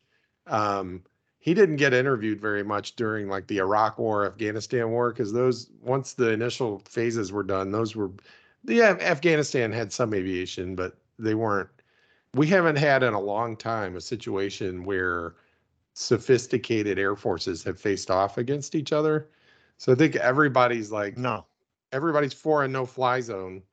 Um, 0.48 1.04
he 1.40 1.54
didn't 1.54 1.76
get 1.76 1.94
interviewed 1.94 2.42
very 2.42 2.64
much 2.64 2.96
during 2.96 3.28
like 3.28 3.48
the 3.48 3.60
Iraq 3.60 4.00
War, 4.00 4.26
Afghanistan 4.26 4.90
War, 4.90 5.12
because 5.12 5.32
those 5.32 5.70
once 5.82 6.14
the 6.14 6.32
initial 6.32 6.82
phases 6.86 7.32
were 7.32 7.44
done, 7.44 7.72
those 7.72 7.96
were 7.96 8.12
yeah, 8.68 8.98
Afghanistan 9.00 9.72
had 9.72 9.94
some 9.94 10.14
aviation, 10.14 10.76
but 10.76 10.98
they 11.20 11.36
weren't. 11.36 11.70
We 12.34 12.48
haven't 12.48 12.78
had 12.78 13.04
in 13.04 13.14
a 13.14 13.20
long 13.20 13.56
time 13.56 13.96
a 13.96 14.02
situation 14.02 14.84
where 14.84 15.36
sophisticated 15.94 17.00
air 17.00 17.16
forces 17.16 17.64
have 17.64 17.80
faced 17.80 18.12
off 18.12 18.38
against 18.38 18.76
each 18.76 18.92
other. 18.92 19.30
So 19.78 19.92
I 19.92 19.96
think 19.96 20.16
everybody's 20.16 20.92
like 20.92 21.18
No, 21.18 21.46
everybody's 21.96 22.34
for 22.34 22.64
a 22.64 22.68
no 22.68 22.86
fly 22.86 23.22
zone 23.22 23.64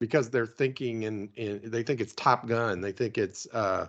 because 0.00 0.30
they're 0.30 0.46
thinking 0.46 1.02
in, 1.04 1.28
in 1.36 1.60
they 1.70 1.82
think 1.82 2.00
it's 2.00 2.14
Top 2.14 2.46
Gun. 2.46 2.80
They 2.80 2.92
think 2.92 3.18
it's 3.18 3.46
uh, 3.52 3.88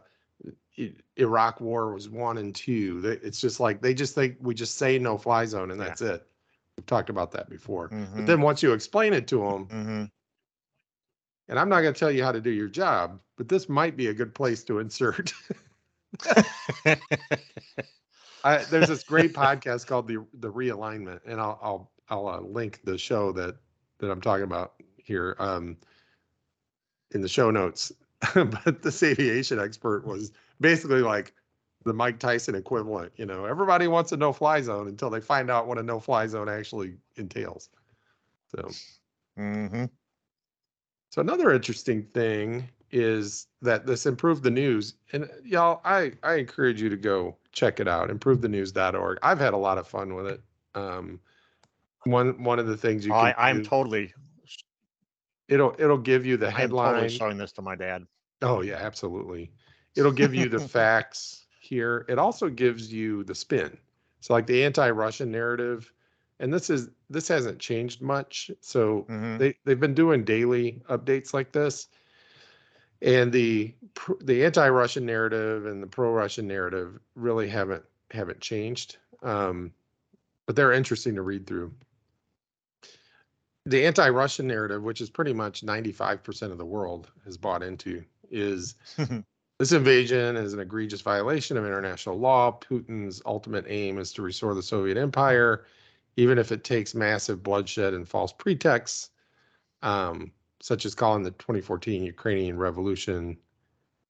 Iraq 1.17 1.61
War 1.61 1.93
was 1.93 2.09
one 2.09 2.37
and 2.37 2.53
two. 2.53 3.01
It's 3.23 3.39
just 3.41 3.59
like 3.59 3.81
they 3.81 3.93
just 3.93 4.15
think 4.15 4.37
we 4.41 4.53
just 4.53 4.77
say 4.77 4.99
no 4.99 5.17
fly 5.17 5.45
zone 5.45 5.71
and 5.71 5.79
Yeah. 5.79 5.87
that's 5.87 6.01
it. 6.01 6.27
We've 6.77 6.85
talked 6.85 7.09
about 7.09 7.31
that 7.33 7.49
before. 7.49 7.93
But 8.15 8.25
Mhm, 8.25 8.27
then 8.27 8.41
once 8.41 8.61
you 8.63 8.73
explain 8.73 9.13
it 9.13 9.27
to 9.29 9.39
them, 9.39 9.67
mhm. 9.67 10.11
and 11.47 11.59
I'm 11.59 11.69
not 11.69 11.81
going 11.81 11.93
to 11.93 11.99
tell 11.99 12.11
you 12.11 12.23
how 12.23 12.31
to 12.31 12.41
do 12.41 12.51
your 12.51 12.67
job, 12.67 13.21
but 13.37 13.47
this 13.47 13.69
might 13.69 13.95
be 13.95 14.07
a 14.07 14.13
good 14.13 14.33
place 14.33 14.63
to 14.65 14.79
insert. 14.79 15.33
I, 18.43 18.63
there's 18.65 18.87
this 18.87 19.03
great 19.03 19.33
podcast 19.35 19.87
called 19.87 20.07
the 20.07 20.25
the 20.33 20.51
realignment, 20.51 21.21
and 21.25 21.39
I'll 21.39 21.59
I'll 21.61 21.91
I'll 22.09 22.27
uh, 22.27 22.39
link 22.41 22.81
the 22.83 22.97
show 22.97 23.31
that 23.33 23.55
that 23.99 24.11
I'm 24.11 24.21
talking 24.21 24.43
about 24.43 24.73
here 24.97 25.35
um, 25.39 25.77
in 27.11 27.21
the 27.21 27.27
show 27.27 27.51
notes. 27.51 27.91
but 28.33 28.81
this 28.81 29.03
aviation 29.03 29.59
expert 29.59 30.05
was 30.05 30.31
basically 30.59 31.01
like 31.01 31.33
the 31.83 31.93
Mike 31.93 32.19
Tyson 32.19 32.55
equivalent. 32.55 33.13
You 33.17 33.25
know, 33.25 33.45
everybody 33.45 33.87
wants 33.87 34.11
a 34.11 34.17
no 34.17 34.33
fly 34.33 34.61
zone 34.61 34.87
until 34.87 35.09
they 35.09 35.21
find 35.21 35.49
out 35.49 35.67
what 35.67 35.77
a 35.77 35.83
no 35.83 35.99
fly 35.99 36.27
zone 36.27 36.49
actually 36.49 36.95
entails. 37.15 37.69
So. 38.55 38.69
Mhm. 39.37 39.89
So 41.11 41.21
another 41.21 41.53
interesting 41.53 42.03
thing 42.13 42.67
is 42.91 43.47
that 43.61 43.85
this 43.85 44.05
improved 44.05 44.43
the 44.43 44.51
news 44.51 44.95
and 45.11 45.29
y'all 45.43 45.81
I 45.83 46.13
I 46.23 46.35
encourage 46.35 46.81
you 46.81 46.89
to 46.89 46.97
go 46.97 47.35
check 47.51 47.79
it 47.79 47.87
out 47.87 48.09
improvethenews.org. 48.09 49.17
I've 49.23 49.39
had 49.39 49.53
a 49.53 49.57
lot 49.57 49.77
of 49.77 49.87
fun 49.87 50.13
with 50.15 50.27
it. 50.27 50.41
Um 50.75 51.19
one 52.05 52.43
one 52.43 52.59
of 52.59 52.67
the 52.67 52.77
things 52.77 53.05
you 53.05 53.13
I, 53.13 53.31
can 53.33 53.35
I'm 53.37 53.57
do- 53.57 53.63
totally, 53.69 54.13
it'll 55.47 55.75
it'll 55.77 55.97
give 55.97 56.25
you 56.25 56.37
the 56.37 56.47
I'm 56.47 56.53
headline. 56.53 56.93
totally 56.93 57.09
showing 57.09 57.37
this 57.37 57.51
to 57.53 57.61
my 57.61 57.75
dad. 57.75 58.05
Oh 58.41 58.61
yeah, 58.61 58.75
absolutely. 58.75 59.51
It'll 59.95 60.11
give 60.11 60.33
you 60.35 60.49
the 60.49 60.59
facts 60.67 61.45
here. 61.59 62.05
It 62.09 62.19
also 62.19 62.49
gives 62.49 62.91
you 62.91 63.23
the 63.23 63.35
spin. 63.35 63.77
So 64.21 64.33
like 64.33 64.47
the 64.47 64.63
anti-Russian 64.63 65.31
narrative 65.31 65.91
and 66.39 66.53
this 66.53 66.69
is 66.69 66.89
this 67.09 67.27
hasn't 67.27 67.59
changed 67.59 68.01
much. 68.01 68.51
So 68.61 69.05
Mhm. 69.09 69.37
they 69.39 69.55
they've 69.65 69.79
been 69.79 69.93
doing 69.93 70.23
daily 70.23 70.81
updates 70.89 71.33
like 71.33 71.51
this 71.51 71.87
and 73.01 73.31
the 73.31 73.73
the 74.21 74.45
anti-russian 74.45 75.05
narrative 75.05 75.65
and 75.65 75.81
the 75.83 75.87
pro-russian 75.87 76.47
narrative 76.47 76.99
really 77.15 77.47
haven't 77.49 77.83
haven't 78.11 78.39
changed 78.39 78.97
um 79.21 79.71
but 80.45 80.55
they're 80.55 80.71
interesting 80.71 81.15
to 81.15 81.21
read 81.21 81.45
through 81.45 81.73
the 83.65 83.85
anti-russian 83.85 84.47
narrative 84.47 84.83
which 84.83 85.01
is 85.01 85.09
pretty 85.09 85.33
much 85.33 85.65
95% 85.65 86.51
of 86.51 86.57
the 86.57 86.65
world 86.65 87.11
has 87.23 87.37
bought 87.37 87.63
into 87.63 88.03
is 88.29 88.75
this 89.59 89.71
invasion 89.71 90.35
is 90.35 90.53
an 90.53 90.59
egregious 90.59 91.01
violation 91.01 91.57
of 91.57 91.65
international 91.65 92.17
law 92.17 92.51
putin's 92.59 93.21
ultimate 93.25 93.65
aim 93.67 93.97
is 93.97 94.11
to 94.13 94.21
restore 94.21 94.53
the 94.53 94.63
soviet 94.63 94.97
empire 94.97 95.65
even 96.17 96.37
if 96.37 96.51
it 96.51 96.63
takes 96.63 96.95
massive 96.95 97.43
bloodshed 97.43 97.93
and 97.93 98.07
false 98.07 98.31
pretexts 98.33 99.09
um, 99.81 100.31
such 100.61 100.85
as 100.85 100.95
calling 100.95 101.21
the 101.21 101.31
2014 101.31 102.03
Ukrainian 102.03 102.57
revolution 102.57 103.37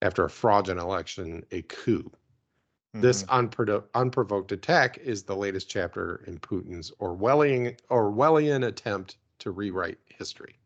after 0.02 0.24
a 0.24 0.30
fraudulent 0.30 0.80
election 0.80 1.44
a 1.52 1.64
coup. 1.64 2.10
This 2.94 3.24
Mhm. 3.24 3.50
unprodu- 3.50 3.84
unprovoked 3.94 4.52
attack 4.54 5.00
is 5.00 5.24
the 5.24 5.36
latest 5.36 5.68
chapter 5.68 6.24
in 6.28 6.38
Putin's 6.40 6.92
Orwellian, 7.02 7.78
Orwellian 7.90 8.68
attempt 8.68 9.18
to 9.39 9.51
rewrite 9.51 10.00
history. 10.08 10.60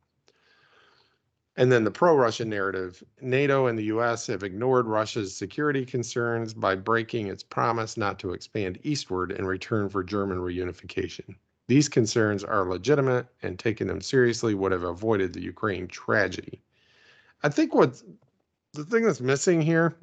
And 1.56 1.72
then 1.72 1.84
the 1.84 1.92
pro 1.92 2.16
Russian 2.16 2.50
narrative 2.50 3.04
NATO 3.22 3.68
and 3.68 3.78
the 3.78 3.84
US 3.86 4.26
have 4.28 4.42
ignored 4.44 4.88
Russia's 4.88 5.36
security 5.36 5.86
concerns 5.86 6.54
by 6.54 6.76
breaking 6.76 7.28
its 7.28 7.44
promise 7.44 7.98
not 7.98 8.18
to 8.20 8.34
expand 8.34 8.80
eastward 8.84 9.32
in 9.32 9.46
return 9.46 9.90
for 9.90 10.04
German 10.04 10.40
reunification. 10.40 11.36
These 11.68 11.90
concerns 11.90 12.44
are 12.44 12.66
legitimate, 12.68 13.28
and 13.44 13.60
taking 13.60 13.86
them 13.88 14.02
seriously 14.02 14.56
would 14.56 14.72
have 14.72 14.82
avoided 14.84 15.34
the 15.34 15.42
Ukraine 15.42 15.88
tragedy. 15.88 16.64
I 17.44 17.50
think 17.50 17.76
what's 17.76 18.04
the 18.74 18.86
thing 18.86 19.06
that's 19.06 19.22
missing 19.22 19.62
here 19.62 19.96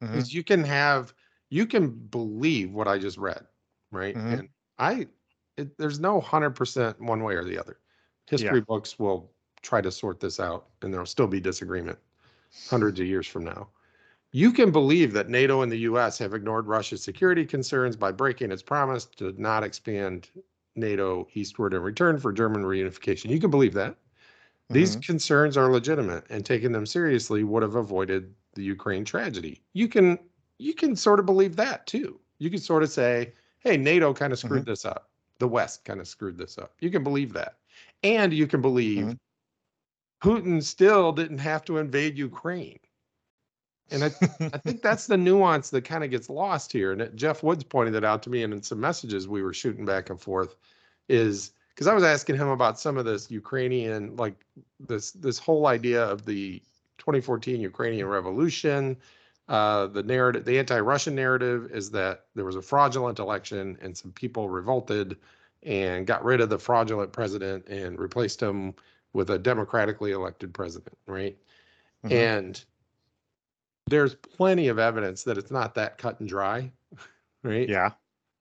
Mhm. 0.00 0.22
is 0.22 0.34
you 0.34 0.44
can 0.44 0.64
have 0.64 1.14
you 1.50 1.66
can 1.66 1.90
believe 1.90 2.72
what 2.72 2.88
I 2.88 2.98
just 2.98 3.18
read, 3.18 3.46
right? 3.92 4.16
Mhm. 4.16 4.38
And 4.38 4.48
I 4.78 5.08
it, 5.56 5.78
there's 5.78 6.00
no 6.00 6.20
hundred 6.20 6.52
percent 6.52 7.00
one 7.00 7.22
way 7.24 7.34
or 7.36 7.44
the 7.44 7.58
other. 7.58 7.80
History 8.28 8.60
books 8.60 8.98
will 8.98 9.32
try 9.62 9.80
to 9.80 9.90
sort 9.92 10.20
this 10.20 10.40
out, 10.40 10.68
and 10.82 10.92
there'll 10.92 11.06
still 11.06 11.26
be 11.26 11.40
disagreement 11.40 11.98
hundreds 12.66 13.00
of 13.00 13.06
years 13.06 13.26
from 13.26 13.44
now. 13.44 13.70
You 14.32 14.52
can 14.52 14.72
believe 14.72 15.12
that 15.14 15.28
NATO 15.30 15.62
and 15.62 15.72
the 15.72 15.78
U.S. 15.80 16.18
have 16.18 16.34
ignored 16.34 16.66
Russia's 16.66 17.02
security 17.02 17.46
concerns 17.46 17.96
by 17.96 18.12
breaking 18.12 18.52
its 18.52 18.62
promise 18.62 19.06
to 19.16 19.32
not 19.40 19.64
expand 19.64 20.30
NATO 20.76 21.28
eastward 21.34 21.74
in 21.74 21.82
return 21.82 22.18
for 22.18 22.32
German 22.32 22.62
reunification. 22.64 23.30
You 23.30 23.40
can 23.40 23.50
believe 23.50 23.74
that. 23.74 23.96
These 24.70 24.96
Mhm. 24.96 25.06
concerns 25.06 25.56
are 25.56 25.70
legitimate, 25.72 26.24
and 26.30 26.44
taking 26.46 26.72
them 26.72 26.86
seriously 26.86 27.44
would 27.44 27.62
have 27.62 27.74
avoided 27.76 28.34
the 28.54 28.64
Ukraine 28.64 29.04
tragedy. 29.04 29.62
You 29.74 29.88
can 29.88 30.18
you 30.58 30.74
can 30.74 30.96
sort 30.96 31.20
of 31.20 31.26
believe 31.26 31.56
that 31.56 31.86
too. 31.86 32.20
You 32.38 32.50
can 32.50 32.58
sort 32.60 32.82
of 32.82 32.90
say, 32.90 33.34
"Hey, 33.60 33.76
NATO 33.76 34.12
kind 34.14 34.32
of 34.32 34.38
screwed 34.40 34.66
this 34.66 34.84
up. 34.84 35.10
The 35.38 35.48
West 35.48 35.84
kind 35.84 36.00
of 36.00 36.08
screwed 36.08 36.36
this 36.38 36.58
up." 36.58 36.74
You 36.80 36.90
can 36.90 37.04
believe 37.04 37.32
that, 37.34 37.57
and 38.02 38.32
you 38.32 38.46
can 38.46 38.62
believe 38.62 39.06
Mhm. 39.06 39.18
Putin 40.22 40.62
still 40.62 41.12
didn't 41.12 41.38
have 41.38 41.64
to 41.66 41.78
invade 41.78 42.18
Ukraine. 42.18 42.80
And 43.90 44.04
I, 44.04 44.06
I 44.52 44.58
think 44.58 44.82
that's 44.82 45.06
the 45.06 45.16
nuance 45.16 45.70
that 45.70 45.84
kind 45.84 46.04
of 46.04 46.10
gets 46.10 46.28
lost 46.28 46.72
here. 46.72 46.92
And 46.92 47.16
Jeff 47.16 47.42
Woods 47.42 47.64
pointed 47.64 47.94
it 47.94 48.04
out 48.04 48.22
to 48.24 48.30
me, 48.30 48.42
and 48.42 48.52
in 48.52 48.62
some 48.62 48.80
messages 48.80 49.28
we 49.28 49.42
were 49.42 49.54
shooting 49.54 49.84
back 49.84 50.10
and 50.10 50.20
forth, 50.20 50.56
is 51.08 51.52
because 51.74 51.86
I 51.86 51.94
was 51.94 52.04
asking 52.04 52.36
him 52.36 52.48
about 52.48 52.78
some 52.80 52.96
of 52.98 53.04
this 53.04 53.30
Ukrainian, 53.30 54.16
like 54.16 54.34
this 54.80 55.12
this 55.12 55.38
whole 55.38 55.66
idea 55.66 56.04
of 56.04 56.24
the 56.26 56.60
2014 56.98 57.60
Ukrainian 57.60 58.06
Revolution. 58.06 58.96
Uh, 59.48 59.86
the 59.86 60.02
narrative, 60.02 60.44
the 60.44 60.58
anti-Russian 60.58 61.14
narrative, 61.14 61.70
is 61.72 61.90
that 61.92 62.26
there 62.34 62.44
was 62.44 62.56
a 62.56 62.60
fraudulent 62.60 63.18
election 63.18 63.78
and 63.80 63.96
some 63.96 64.12
people 64.12 64.50
revolted 64.50 65.16
and 65.62 66.06
got 66.06 66.24
rid 66.24 66.40
of 66.40 66.48
the 66.48 66.58
fraudulent 66.58 67.12
president 67.12 67.66
and 67.68 67.98
replaced 67.98 68.42
him 68.42 68.74
with 69.12 69.30
a 69.30 69.38
democratically 69.38 70.12
elected 70.12 70.52
president, 70.54 70.96
right? 71.06 71.36
Mhm. 72.04 72.12
And 72.12 72.64
there's 73.86 74.14
plenty 74.14 74.68
of 74.68 74.78
evidence 74.78 75.24
that 75.24 75.38
it's 75.38 75.50
not 75.50 75.74
that 75.74 75.98
cut 75.98 76.20
and 76.20 76.28
dry, 76.28 76.70
right? 77.42 77.68
yeah. 77.68 77.92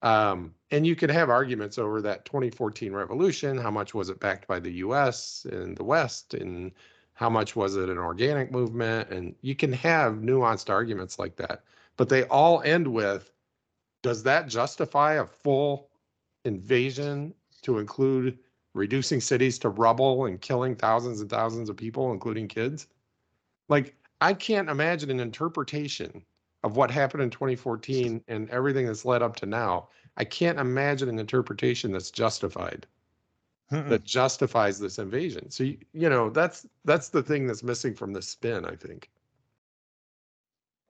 Um, 0.04 0.54
and 0.70 0.86
you 0.86 0.96
could 0.96 1.10
have 1.10 1.30
arguments 1.30 1.78
over 1.78 2.02
that 2.02 2.26
2014 2.26 2.94
revolution. 2.94 3.58
How 3.58 3.72
much 3.72 3.94
was 3.94 4.10
it 4.10 4.20
backed 4.20 4.48
by 4.48 4.60
the 4.60 4.74
US 4.74 5.46
and 5.52 5.76
the 5.76 5.84
West? 5.84 6.34
And 6.34 6.72
how 7.14 7.30
much 7.30 7.56
was 7.56 7.76
it 7.76 7.90
an 7.90 7.98
organic 7.98 8.52
movement? 8.52 9.10
And 9.10 9.36
you 9.42 9.56
can 9.56 9.74
have 9.74 10.16
nuanced 10.16 10.70
arguments 10.70 11.18
like 11.18 11.36
that. 11.38 11.64
But 11.96 12.10
they 12.10 12.26
all 12.26 12.62
end 12.62 12.88
with 12.88 13.32
does 14.04 14.22
that 14.24 14.48
justify 14.48 15.14
a 15.14 15.26
full 15.26 15.90
invasion 16.48 17.34
to 17.62 17.78
include 17.80 18.40
reducing 18.74 19.22
cities 19.22 19.60
to 19.60 19.70
rubble 19.70 20.26
and 20.26 20.42
killing 20.42 20.76
thousands 20.76 21.22
and 21.22 21.30
thousands 21.30 21.70
of 21.70 21.78
people, 21.78 22.12
including 22.12 22.48
kids? 22.48 22.88
Like, 23.70 23.96
I 24.22 24.34
can't 24.34 24.70
imagine 24.70 25.12
an 25.12 25.20
interpretation 25.20 26.24
of 26.64 26.76
what 26.76 26.90
happened 26.90 27.24
in 27.24 27.30
2014 27.30 28.24
and 28.28 28.50
everything 28.50 28.88
that's 28.88 29.06
led 29.06 29.22
up 29.22 29.36
to 29.38 29.46
now. 29.46 29.90
I 30.18 30.24
can't 30.24 30.60
imagine 30.60 31.10
an 31.10 31.20
interpretation 31.20 31.92
that's 31.92 32.10
justified 32.10 32.88
that 33.70 34.04
justifies 34.04 34.80
this 34.80 34.98
invasion. 34.98 35.50
So 35.50 35.66
you, 35.66 35.78
you 35.94 36.10
know 36.10 36.30
that's 36.30 36.66
that's 36.86 37.10
the 37.10 37.22
thing 37.22 37.48
that's 37.48 37.64
missing 37.64 37.94
from 37.94 38.14
the 38.14 38.22
spin, 38.22 38.66
I 38.66 38.76
think. 38.76 39.10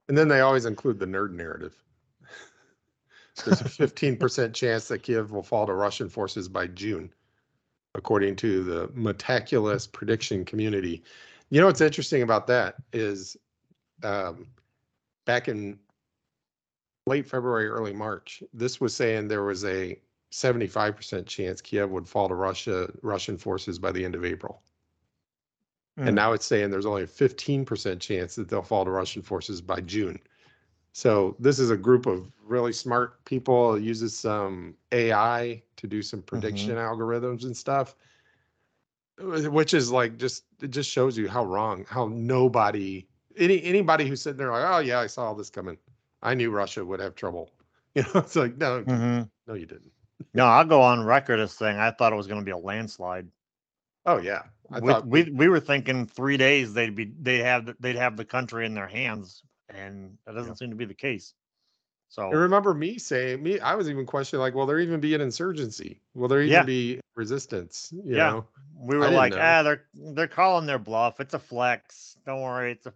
And 0.08 0.18
then 0.18 0.28
they 0.28 0.42
always 0.42 0.66
include 0.66 1.00
the 1.00 1.06
nerd 1.06 1.32
narrative. 1.32 1.76
There's 3.44 3.62
a 3.62 3.64
15% 3.66 4.54
chance 4.54 4.88
that 4.88 5.04
Kiev 5.04 5.32
will 5.32 5.44
fall 5.44 5.66
to 5.66 5.74
Russian 5.74 6.10
forces 6.10 6.48
by 6.48 6.68
June, 6.68 7.14
according 7.96 8.36
to 8.38 8.64
the 8.64 8.88
Metaculus 8.90 9.92
prediction 9.92 10.46
community. 10.46 11.04
You 11.50 11.62
know 11.62 11.68
what's 11.68 11.82
interesting 11.82 12.24
about 12.24 12.48
that 12.48 12.76
is 12.92 13.38
um, 14.04 14.48
back 15.26 15.48
in 15.48 15.80
late 17.08 17.26
February, 17.26 17.68
early 17.68 17.94
March, 17.94 18.44
this 18.54 18.80
was 18.80 18.96
saying 18.96 19.28
there 19.28 19.44
was 19.44 19.64
a 19.66 19.98
75% 20.32 21.26
chance 21.26 21.62
Kiev 21.62 21.90
would 21.90 22.08
fall 22.08 22.28
to 22.28 22.36
Russia, 22.36 22.92
Russian 23.02 23.38
forces 23.38 23.80
by 23.80 23.92
the 23.92 24.04
end 24.04 24.14
of 24.14 24.26
April. 24.26 24.62
Mm. 25.98 26.08
And 26.08 26.16
now 26.16 26.34
it's 26.34 26.46
saying 26.46 26.70
there's 26.70 26.86
only 26.86 27.04
a 27.04 27.08
15% 27.08 28.00
chance 28.00 28.36
that 28.36 28.50
they'll 28.50 28.62
fall 28.62 28.86
to 28.86 28.92
Russian 28.92 29.22
forces 29.22 29.62
by 29.62 29.80
June. 29.80 30.20
So 30.98 31.36
this 31.38 31.60
is 31.60 31.70
a 31.70 31.78
group 31.78 32.08
of 32.08 32.32
really 32.44 32.74
smart 32.74 33.24
people, 33.24 33.76
it 33.76 33.84
uses 33.84 34.18
some 34.18 34.74
AI 34.92 35.62
to 35.76 35.86
do 35.86 36.02
some 36.02 36.24
prediction 36.24 36.74
algorithms 36.76 37.44
and 37.44 37.56
stuff. 37.56 37.96
Which 39.20 39.76
is 39.76 39.92
like 39.92 40.18
just 40.18 40.46
it 40.60 40.72
just 40.72 40.90
shows 40.90 41.16
you 41.16 41.28
how 41.28 41.46
wrong, 41.46 41.86
how 41.88 42.08
nobody 42.08 43.06
any 43.38 43.62
anybody 43.64 44.08
who's 44.08 44.24
sitting 44.24 44.40
there 44.40 44.52
like, 44.52 44.66
oh 44.66 44.80
yeah, 44.80 45.00
I 45.00 45.06
saw 45.06 45.26
all 45.26 45.36
this 45.36 45.52
coming. 45.52 45.78
I 46.24 46.34
knew 46.34 46.50
Russia 46.50 46.84
would 46.84 47.00
have 47.00 47.14
trouble. 47.14 47.52
You 47.94 48.02
know, 48.02 48.22
it's 48.22 48.36
like, 48.36 48.58
no, 48.58 48.84
Mhm. 48.84 49.30
no, 49.46 49.54
you 49.54 49.68
didn't. 49.68 49.92
No, 50.34 50.46
I'll 50.46 50.66
go 50.66 50.82
on 50.82 51.06
record 51.06 51.40
as 51.40 51.52
saying 51.52 51.78
I 51.78 51.92
thought 51.92 52.12
it 52.12 52.16
was 52.16 52.26
going 52.26 52.42
to 52.42 52.46
be 52.46 52.52
a 52.52 52.58
landslide. 52.58 53.28
Oh 54.08 54.18
yeah. 54.18 54.44
We, 54.82 54.94
we 55.06 55.32
we 55.32 55.48
were 55.48 55.60
thinking 55.60 56.08
three 56.08 56.38
days 56.38 56.74
they'd 56.74 56.96
be 56.96 57.14
they 57.22 57.38
have 57.38 57.76
they'd 57.80 57.96
have 57.98 58.18
the 58.18 58.26
country 58.26 58.66
in 58.66 58.74
their 58.74 58.88
hands, 58.88 59.44
and 59.70 60.18
that 60.26 60.36
doesn't 60.36 60.58
seem 60.58 60.70
to 60.70 60.76
be 60.76 60.86
the 60.86 60.94
case. 60.94 61.34
So 62.10 62.30
I 62.30 62.36
remember 62.36 62.74
me 62.74 62.98
saying 62.98 63.44
me, 63.44 63.60
I 63.60 63.76
was 63.76 63.90
even 63.90 64.06
questioning 64.06 64.42
like, 64.42 64.54
will 64.54 64.66
there 64.66 64.80
even 64.80 65.00
be 65.00 65.14
an 65.14 65.22
insurgency? 65.22 66.00
Will 66.14 66.28
there 66.30 66.42
even 66.42 66.52
Yeah. 66.54 66.64
be 66.64 67.02
resistance? 67.16 67.90
You 67.92 68.16
Yeah. 68.16 68.30
know? 68.30 68.48
we 68.80 68.96
were 68.96 69.10
like, 69.10 69.34
know. 69.34 69.42
ah, 69.42 69.64
they're 69.64 69.86
they're 69.94 70.28
calling 70.28 70.66
their 70.68 70.78
bluff. 70.80 71.20
It's 71.20 71.34
a 71.34 71.40
flex. 71.40 72.16
Don't 72.26 72.42
worry. 72.42 72.74
It's 72.74 72.86
a 72.86 72.94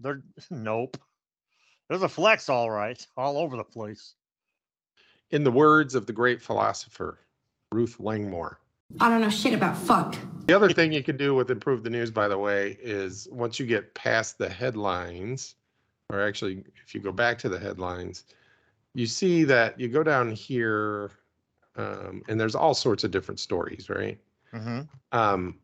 they're 0.00 0.22
nope. 0.50 0.96
There's 1.88 2.02
a 2.02 2.08
flex, 2.08 2.48
all 2.48 2.70
right, 2.70 3.04
all 3.16 3.36
over 3.38 3.56
the 3.56 3.64
place. 3.64 4.14
In 5.30 5.44
the 5.44 5.52
words 5.52 5.94
of 5.94 6.06
the 6.06 6.12
great 6.12 6.42
philosopher, 6.42 7.20
Ruth 7.72 8.00
Langmore. 8.00 8.58
I 8.98 9.08
don't 9.08 9.20
know 9.20 9.30
shit 9.30 9.54
about 9.54 9.76
fuck. 9.76 10.16
The 10.46 10.54
other 10.54 10.72
thing 10.72 10.92
you 10.92 11.04
can 11.04 11.16
do 11.16 11.34
with 11.36 11.50
Improve 11.50 11.84
the 11.84 11.90
News, 11.90 12.10
by 12.10 12.26
the 12.26 12.38
way, 12.38 12.76
is 12.80 13.28
once 13.30 13.60
you 13.60 13.66
get 13.66 13.94
past 13.94 14.38
the 14.38 14.48
headlines, 14.48 15.54
or 16.10 16.20
actually, 16.20 16.64
if 16.84 16.94
you 16.94 17.00
go 17.00 17.12
back 17.12 17.38
to 17.40 17.48
the 17.50 17.58
headlines, 17.60 18.24
you 18.94 19.06
see 19.06 19.44
that 19.44 19.80
you 19.80 19.88
go 19.88 20.02
down 20.04 20.30
here, 20.32 21.12
um, 21.76 22.22
and 22.28 22.40
there's 22.40 22.54
all 22.56 22.74
sorts 22.74 23.04
of 23.04 23.10
different 23.12 23.40
stories, 23.40 23.90
right? 23.90 24.20
hmm 24.52 24.90
um, 25.12 25.60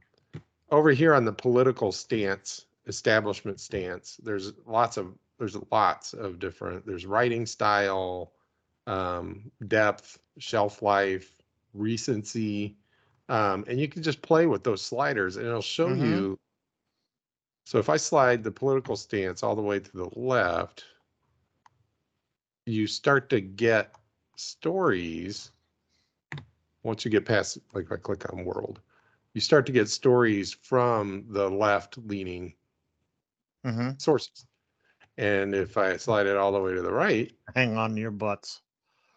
over 0.71 0.91
here 0.91 1.15
on 1.15 1.25
the 1.25 1.33
political 1.33 1.93
stance, 1.93 2.67
establishment 2.87 3.61
stance, 3.61 4.19
there's 4.23 4.55
lots 4.67 4.97
of 4.97 5.19
there's 5.39 5.57
lots 5.73 6.15
of 6.15 6.39
different. 6.39 6.87
There's 6.87 7.07
writing 7.07 7.47
style, 7.47 8.35
um, 8.87 9.53
depth, 9.69 10.19
shelf 10.39 10.83
life, 10.83 11.43
recency, 11.75 12.79
um, 13.29 13.65
and 13.69 13.81
you 13.81 13.89
can 13.89 14.03
just 14.03 14.23
play 14.23 14.47
with 14.47 14.65
those 14.65 14.83
sliders, 14.83 15.37
and 15.37 15.47
it'll 15.47 15.63
show 15.63 15.93
Mhm. 15.93 15.95
you. 15.95 16.39
So 17.67 17.79
if 17.79 17.91
I 17.91 17.99
slide 17.99 18.45
the 18.45 18.51
political 18.51 18.97
stance 18.97 19.43
all 19.43 19.55
the 19.55 19.61
way 19.61 19.79
to 19.81 19.93
the 19.93 20.09
left, 20.19 20.85
you 22.67 22.87
start 22.87 23.29
to 23.31 23.41
get 23.41 23.95
stories 24.37 25.51
once 26.85 27.05
you 27.05 27.11
get 27.11 27.27
past 27.27 27.59
like 27.75 27.85
if 27.87 27.93
I 27.93 27.97
click 27.97 28.33
on 28.33 28.45
world, 28.45 28.81
you 29.35 29.41
start 29.41 29.67
to 29.67 29.73
get 29.73 29.89
stories 29.89 30.53
from 30.55 31.27
the 31.29 31.51
left 31.51 31.99
leaning 31.99 32.55
hmm 33.65 33.99
sources. 33.99 34.47
And 35.19 35.55
if 35.55 35.77
I 35.77 35.97
slide 35.97 36.27
it 36.27 36.37
all 36.37 36.53
the 36.53 36.61
way 36.61 36.75
to 36.75 36.83
the 36.83 36.93
right, 36.93 37.33
Hang 37.55 37.77
on 37.77 37.95
to 37.95 38.01
your 38.01 38.11
butts. 38.11 38.63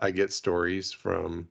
I 0.02 0.12
get 0.12 0.34
stories 0.34 0.92
from 0.92 1.48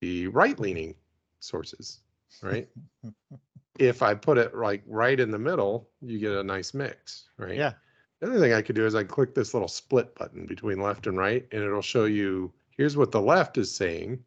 the 0.00 0.28
right 0.28 0.58
leaning 0.58 0.94
sources, 1.40 2.00
right? 2.42 2.68
if 3.78 4.02
I 4.02 4.14
put 4.14 4.38
it 4.38 4.54
like 4.54 4.82
right 4.86 5.18
in 5.18 5.30
the 5.30 5.38
middle, 5.38 5.88
you 6.00 6.18
get 6.18 6.32
a 6.32 6.42
nice 6.44 6.74
mix, 6.74 7.28
right? 7.38 7.56
Yeah. 7.56 7.72
The 8.20 8.28
other 8.28 8.40
thing 8.40 8.52
I 8.52 8.62
could 8.62 8.76
do 8.76 8.86
is 8.86 8.94
I 8.94 9.04
click 9.04 9.34
this 9.34 9.52
little 9.52 9.68
split 9.68 10.14
button 10.14 10.46
between 10.46 10.80
left 10.80 11.06
and 11.06 11.18
right, 11.18 11.46
and 11.52 11.62
it'll 11.62 11.82
show 11.82 12.04
you 12.04 12.52
here's 12.70 12.96
what 12.96 13.10
the 13.12 13.20
left 13.20 13.58
is 13.58 13.74
saying. 13.74 14.24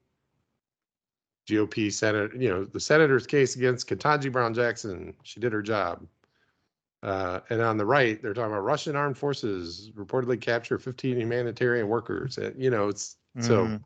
GOP 1.49 1.91
Senate, 1.91 2.35
you 2.35 2.49
know, 2.49 2.65
the 2.65 2.79
senator's 2.79 3.25
case 3.25 3.55
against 3.55 3.87
Ketanji 3.87 4.31
Brown 4.31 4.53
Jackson. 4.53 5.13
She 5.23 5.39
did 5.39 5.53
her 5.53 5.61
job. 5.61 6.05
Uh, 7.03 7.39
and 7.49 7.61
on 7.61 7.77
the 7.77 7.85
right, 7.85 8.21
they're 8.21 8.33
talking 8.33 8.51
about 8.51 8.65
Russian 8.65 8.95
armed 8.95 9.17
forces 9.17 9.91
reportedly 9.95 10.41
capture 10.41 10.77
15 10.77 11.17
humanitarian 11.17 11.87
workers. 11.87 12.37
Uh, 12.37 12.51
you 12.57 12.69
know, 12.69 12.89
it's 12.89 13.15
so. 13.39 13.65
Mhm. 13.67 13.83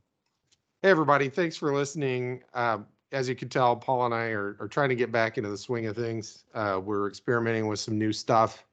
Hey, 0.82 0.90
everybody, 0.90 1.30
thanks 1.30 1.56
for 1.56 1.72
listening. 1.74 2.42
Um, 2.56 2.88
as 3.12 3.28
you 3.28 3.36
can 3.36 3.50
tell, 3.50 3.76
Paul 3.76 4.06
and 4.06 4.14
I 4.14 4.28
are, 4.28 4.56
are 4.60 4.68
trying 4.68 4.90
to 4.90 4.96
get 4.96 5.12
back 5.12 5.38
into 5.38 5.50
the 5.50 5.58
swing 5.58 5.86
of 5.88 5.96
things. 5.96 6.46
Uh, 6.54 6.80
we're 6.84 7.08
experimenting 7.08 7.68
with 7.68 7.80
some 7.80 7.98
new 7.98 8.14
stuff. 8.14 8.66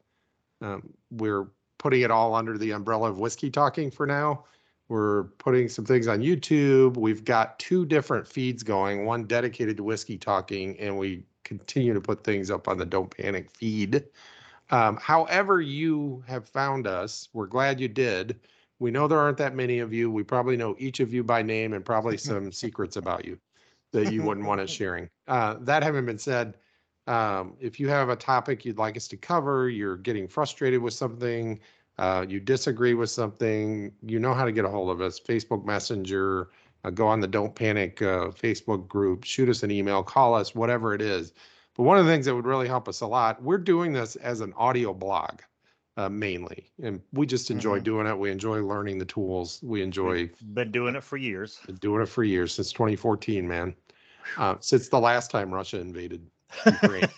Um, 0.61 0.93
we're 1.11 1.49
putting 1.79 2.03
it 2.03 2.11
all 2.11 2.35
under 2.35 2.57
the 2.57 2.71
umbrella 2.73 3.11
of 3.11 3.19
whiskey 3.19 3.51
talking 3.51 3.91
for 3.91 4.07
now. 4.07 4.45
We're 4.89 5.25
putting 5.39 5.69
some 5.69 5.85
things 5.85 6.09
on 6.09 6.21
YouTube. 6.21 6.97
We've 6.97 7.25
got 7.25 7.59
two 7.59 7.85
different 7.85 8.27
feeds 8.27 8.63
going, 8.63 9.05
one 9.05 9.25
dedicated 9.25 9.77
to 9.77 9.83
whiskey 9.83 10.17
talking, 10.17 10.79
and 10.79 10.97
we 10.97 11.25
continue 11.45 11.93
to 11.93 12.01
put 12.01 12.25
things 12.25 12.51
up 12.51 12.69
on 12.69 12.79
the 12.79 12.87
Don't 12.87 13.11
Panic 13.11 13.51
feed. 13.51 14.05
Um, 14.71 14.97
however, 14.97 15.61
you 15.61 16.23
have 16.27 16.49
found 16.49 16.87
us, 16.87 17.29
we're 17.33 17.47
glad 17.47 17.81
you 17.81 17.89
did. 17.89 18.39
We 18.79 18.91
know 18.91 19.09
there 19.09 19.19
aren't 19.19 19.39
that 19.39 19.55
many 19.55 19.81
of 19.81 19.93
you. 19.93 20.11
We 20.11 20.23
probably 20.23 20.57
know 20.57 20.77
each 20.79 21.01
of 21.01 21.13
you 21.13 21.25
by 21.25 21.43
name 21.43 21.73
and 21.73 21.85
probably 21.85 22.17
some 22.19 22.53
secrets 22.53 22.97
about 22.97 23.25
you 23.25 23.39
that 23.93 24.13
you 24.13 24.23
wouldn't 24.23 24.47
want 24.47 24.61
us 24.61 24.71
sharing. 24.81 25.09
Uh, 25.27 25.57
that 25.61 25.83
having 25.83 26.07
been 26.07 26.19
said, 26.19 26.55
um, 27.07 27.57
if 27.59 27.81
you 27.81 27.89
have 27.89 28.11
a 28.11 28.17
topic 28.17 28.65
you'd 28.65 28.79
like 28.79 28.97
us 28.97 29.09
to 29.09 29.17
cover, 29.17 29.69
you're 29.69 29.97
getting 29.97 30.29
frustrated 30.29 30.83
with 30.83 30.95
something, 30.95 31.59
uh, 31.99 32.25
you 32.29 32.39
disagree 32.39 32.95
with 32.95 33.11
something, 33.11 33.93
you 34.07 34.19
know 34.19 34.35
how 34.35 34.45
to 34.45 34.53
get 34.53 34.65
a 34.65 34.69
hold 34.69 34.91
of 34.91 35.01
us. 35.01 35.19
Facebook 35.19 35.65
Messenger, 35.65 36.51
uh, 36.85 36.91
go 36.91 37.07
on 37.07 37.21
the 37.21 37.27
Don't 37.27 37.55
Panic 37.55 38.01
uh, 38.03 38.29
Facebook 38.29 38.87
group, 38.87 39.25
shoot 39.25 39.49
us 39.49 39.63
an 39.63 39.71
email, 39.71 40.03
call 40.03 40.35
us, 40.35 40.55
whatever 40.55 40.95
it 40.95 41.03
is. 41.03 41.33
But 41.77 41.85
one 41.85 41.99
of 41.99 42.05
the 42.05 42.13
things 42.13 42.27
that 42.27 42.35
would 42.35 42.47
really 42.47 42.69
help 42.69 42.89
us 42.89 43.01
a 43.01 43.07
lot, 43.07 43.43
we're 43.43 43.59
doing 43.59 43.93
this 43.93 44.17
as 44.17 44.41
an 44.41 44.53
audio 44.57 44.93
blog 44.93 45.41
uh, 45.99 46.09
mainly, 46.09 46.71
and 46.83 47.01
we 47.13 47.27
just 47.27 47.51
enjoy 47.51 47.81
Mhm. 47.81 47.85
doing 47.85 48.07
it. 48.07 48.17
We 48.19 48.31
enjoy 48.31 48.63
learning 48.63 48.99
the 48.99 49.05
tools. 49.05 49.61
We 49.63 49.83
enjoy 49.83 50.31
Been 50.55 50.71
doing 50.71 50.95
it 50.95 51.03
for 51.03 51.17
years. 51.19 51.59
been 51.67 51.75
doing 51.77 52.01
it 52.03 52.09
for 52.09 52.23
years 52.25 52.55
since 52.55 52.73
2014, 52.73 53.47
man. 53.47 53.75
Uh, 54.37 54.55
since 54.61 54.89
the 54.89 54.99
last 55.01 55.31
time 55.31 55.53
Russia 55.53 55.81
invaded 55.81 56.25
Ukraine. 56.67 57.09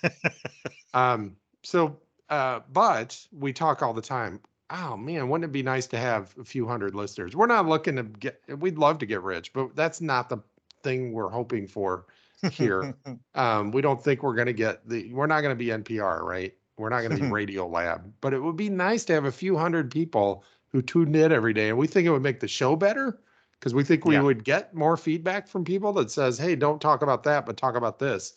um, 0.95 1.37
so, 1.63 1.99
uh, 2.31 2.61
but 2.73 3.19
we 3.33 3.53
talk 3.53 3.83
all 3.83 3.93
the 3.93 4.03
time. 4.03 4.41
Oh 4.71 4.97
man, 4.97 5.29
wouldn't 5.29 5.45
it 5.51 5.53
be 5.53 5.63
nice 5.63 5.87
to 5.89 5.99
have 5.99 6.35
a 6.39 6.45
few 6.45 6.67
hundred 6.67 6.95
listeners? 6.95 7.35
We're 7.37 7.47
not 7.47 7.67
looking 7.67 7.97
to 7.97 8.05
get. 8.05 8.41
We'd 8.59 8.79
love 8.79 8.99
to 8.99 9.07
get 9.07 9.23
rich, 9.23 9.53
but 9.53 9.75
that's 9.75 10.01
not 10.01 10.29
the 10.29 10.39
thing 10.83 11.13
we're 11.13 11.29
hoping 11.29 11.67
for 11.67 12.07
here. 12.53 12.95
um, 13.35 13.73
we 13.73 13.83
don't 13.83 14.03
think 14.03 14.23
we're 14.23 14.35
going 14.37 14.47
to 14.47 14.53
get 14.53 14.89
the. 14.89 15.13
We're 15.13 15.27
not 15.27 15.41
going 15.43 15.57
to 15.57 15.59
be 15.59 15.67
NPR, 15.71 16.23
right? 16.23 16.55
We're 16.81 16.89
not 16.89 17.03
going 17.03 17.17
to 17.17 17.23
be 17.23 17.31
Radio 17.31 17.67
Lab, 17.69 18.13
but 18.21 18.33
it 18.33 18.41
would 18.41 18.57
be 18.57 18.69
nice 18.71 19.05
to 19.07 19.13
have 19.13 19.27
a 19.27 19.33
few 19.33 19.57
hundred 19.57 19.91
people 19.91 20.45
who 20.69 20.81
tuned 20.83 21.15
in 21.15 21.31
every 21.33 21.53
day, 21.53 21.69
and 21.69 21.79
we 21.79 21.87
think 21.87 22.07
it 22.07 22.11
would 22.11 22.23
make 22.23 22.41
the 22.41 22.49
show 22.49 22.75
better 22.77 23.21
because 23.59 23.75
we 23.75 23.85
think 23.85 24.05
we 24.05 24.15
Yeah. 24.15 24.23
would 24.23 24.45
get 24.45 24.75
more 24.75 24.97
feedback 24.97 25.47
from 25.47 25.65
people 25.65 25.93
that 25.95 26.11
says, 26.11 26.39
"Hey, 26.39 26.57
don't 26.57 26.81
talk 26.81 27.03
about 27.03 27.23
that, 27.25 27.45
but 27.45 27.57
talk 27.57 27.77
about 27.77 27.99
this." 27.99 28.35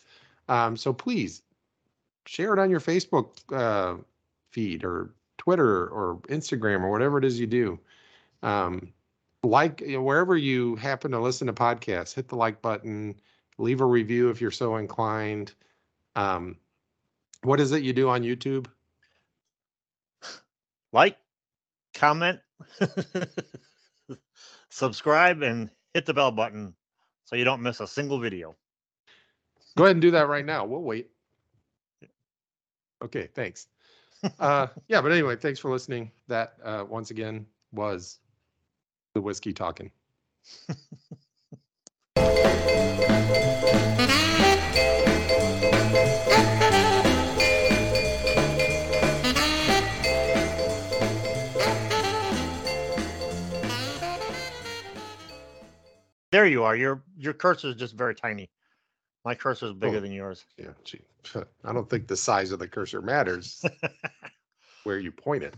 Um, 0.48 0.76
so 0.76 0.92
please 0.92 1.42
share 2.26 2.52
it 2.52 2.58
on 2.58 2.70
your 2.70 2.80
Facebook 2.80 3.30
uh, 3.52 3.96
feed 4.50 4.84
or 4.84 5.14
Twitter 5.38 5.88
or 5.88 6.20
Instagram 6.28 6.82
or 6.82 6.90
whatever 6.90 7.18
it 7.18 7.24
is 7.24 7.40
you 7.40 7.46
do. 7.46 7.78
Um, 8.42 8.92
like 9.42 9.80
you 9.80 9.94
know, 9.94 10.02
wherever 10.02 10.36
you 10.36 10.76
happen 10.76 11.10
to 11.12 11.20
listen 11.20 11.46
to 11.46 11.52
podcasts, 11.52 12.14
hit 12.14 12.28
the 12.28 12.36
like 12.36 12.60
button, 12.62 13.14
leave 13.58 13.80
a 13.80 13.86
review 13.86 14.28
if 14.30 14.40
you're 14.40 14.50
so 14.50 14.76
inclined. 14.76 15.54
Um, 16.16 16.56
what 17.44 17.60
is 17.60 17.72
it 17.72 17.82
you 17.82 17.92
do 17.92 18.08
on 18.08 18.22
YouTube? 18.22 18.66
Like, 20.92 21.18
comment, 21.94 22.40
subscribe, 24.70 25.42
and 25.42 25.70
hit 25.92 26.06
the 26.06 26.14
bell 26.14 26.30
button 26.30 26.74
so 27.24 27.36
you 27.36 27.44
don't 27.44 27.62
miss 27.62 27.80
a 27.80 27.86
single 27.86 28.18
video. 28.18 28.54
Go 29.76 29.84
ahead 29.84 29.96
and 29.96 30.02
do 30.02 30.12
that 30.12 30.28
right 30.28 30.44
now. 30.44 30.64
We'll 30.64 30.82
wait. 30.82 31.10
Okay, 33.02 33.28
thanks. 33.34 33.68
Uh, 34.40 34.68
yeah, 34.88 35.02
but 35.02 35.12
anyway, 35.12 35.36
thanks 35.36 35.60
for 35.60 35.70
listening. 35.70 36.10
That 36.28 36.54
uh, 36.64 36.86
once 36.88 37.10
again 37.10 37.44
was 37.72 38.20
the 39.12 39.20
whiskey 39.20 39.52
talking. 39.52 39.90
There 56.34 56.46
you 56.46 56.64
are. 56.64 56.74
Your 56.74 57.00
your 57.16 57.32
cursor 57.32 57.68
is 57.68 57.76
just 57.76 57.94
very 57.94 58.12
tiny. 58.12 58.50
My 59.24 59.36
cursor 59.36 59.66
is 59.66 59.72
bigger 59.72 59.98
Oh. 59.98 60.00
than 60.00 60.10
yours. 60.10 60.44
Yeah, 60.58 60.72
gee, 60.82 61.00
I 61.64 61.72
don't 61.72 61.88
think 61.88 62.08
the 62.08 62.16
size 62.16 62.50
of 62.50 62.58
the 62.58 62.66
cursor 62.66 63.00
matters 63.00 63.64
where 64.82 64.98
you 64.98 65.12
point 65.12 65.44
it. 65.44 65.54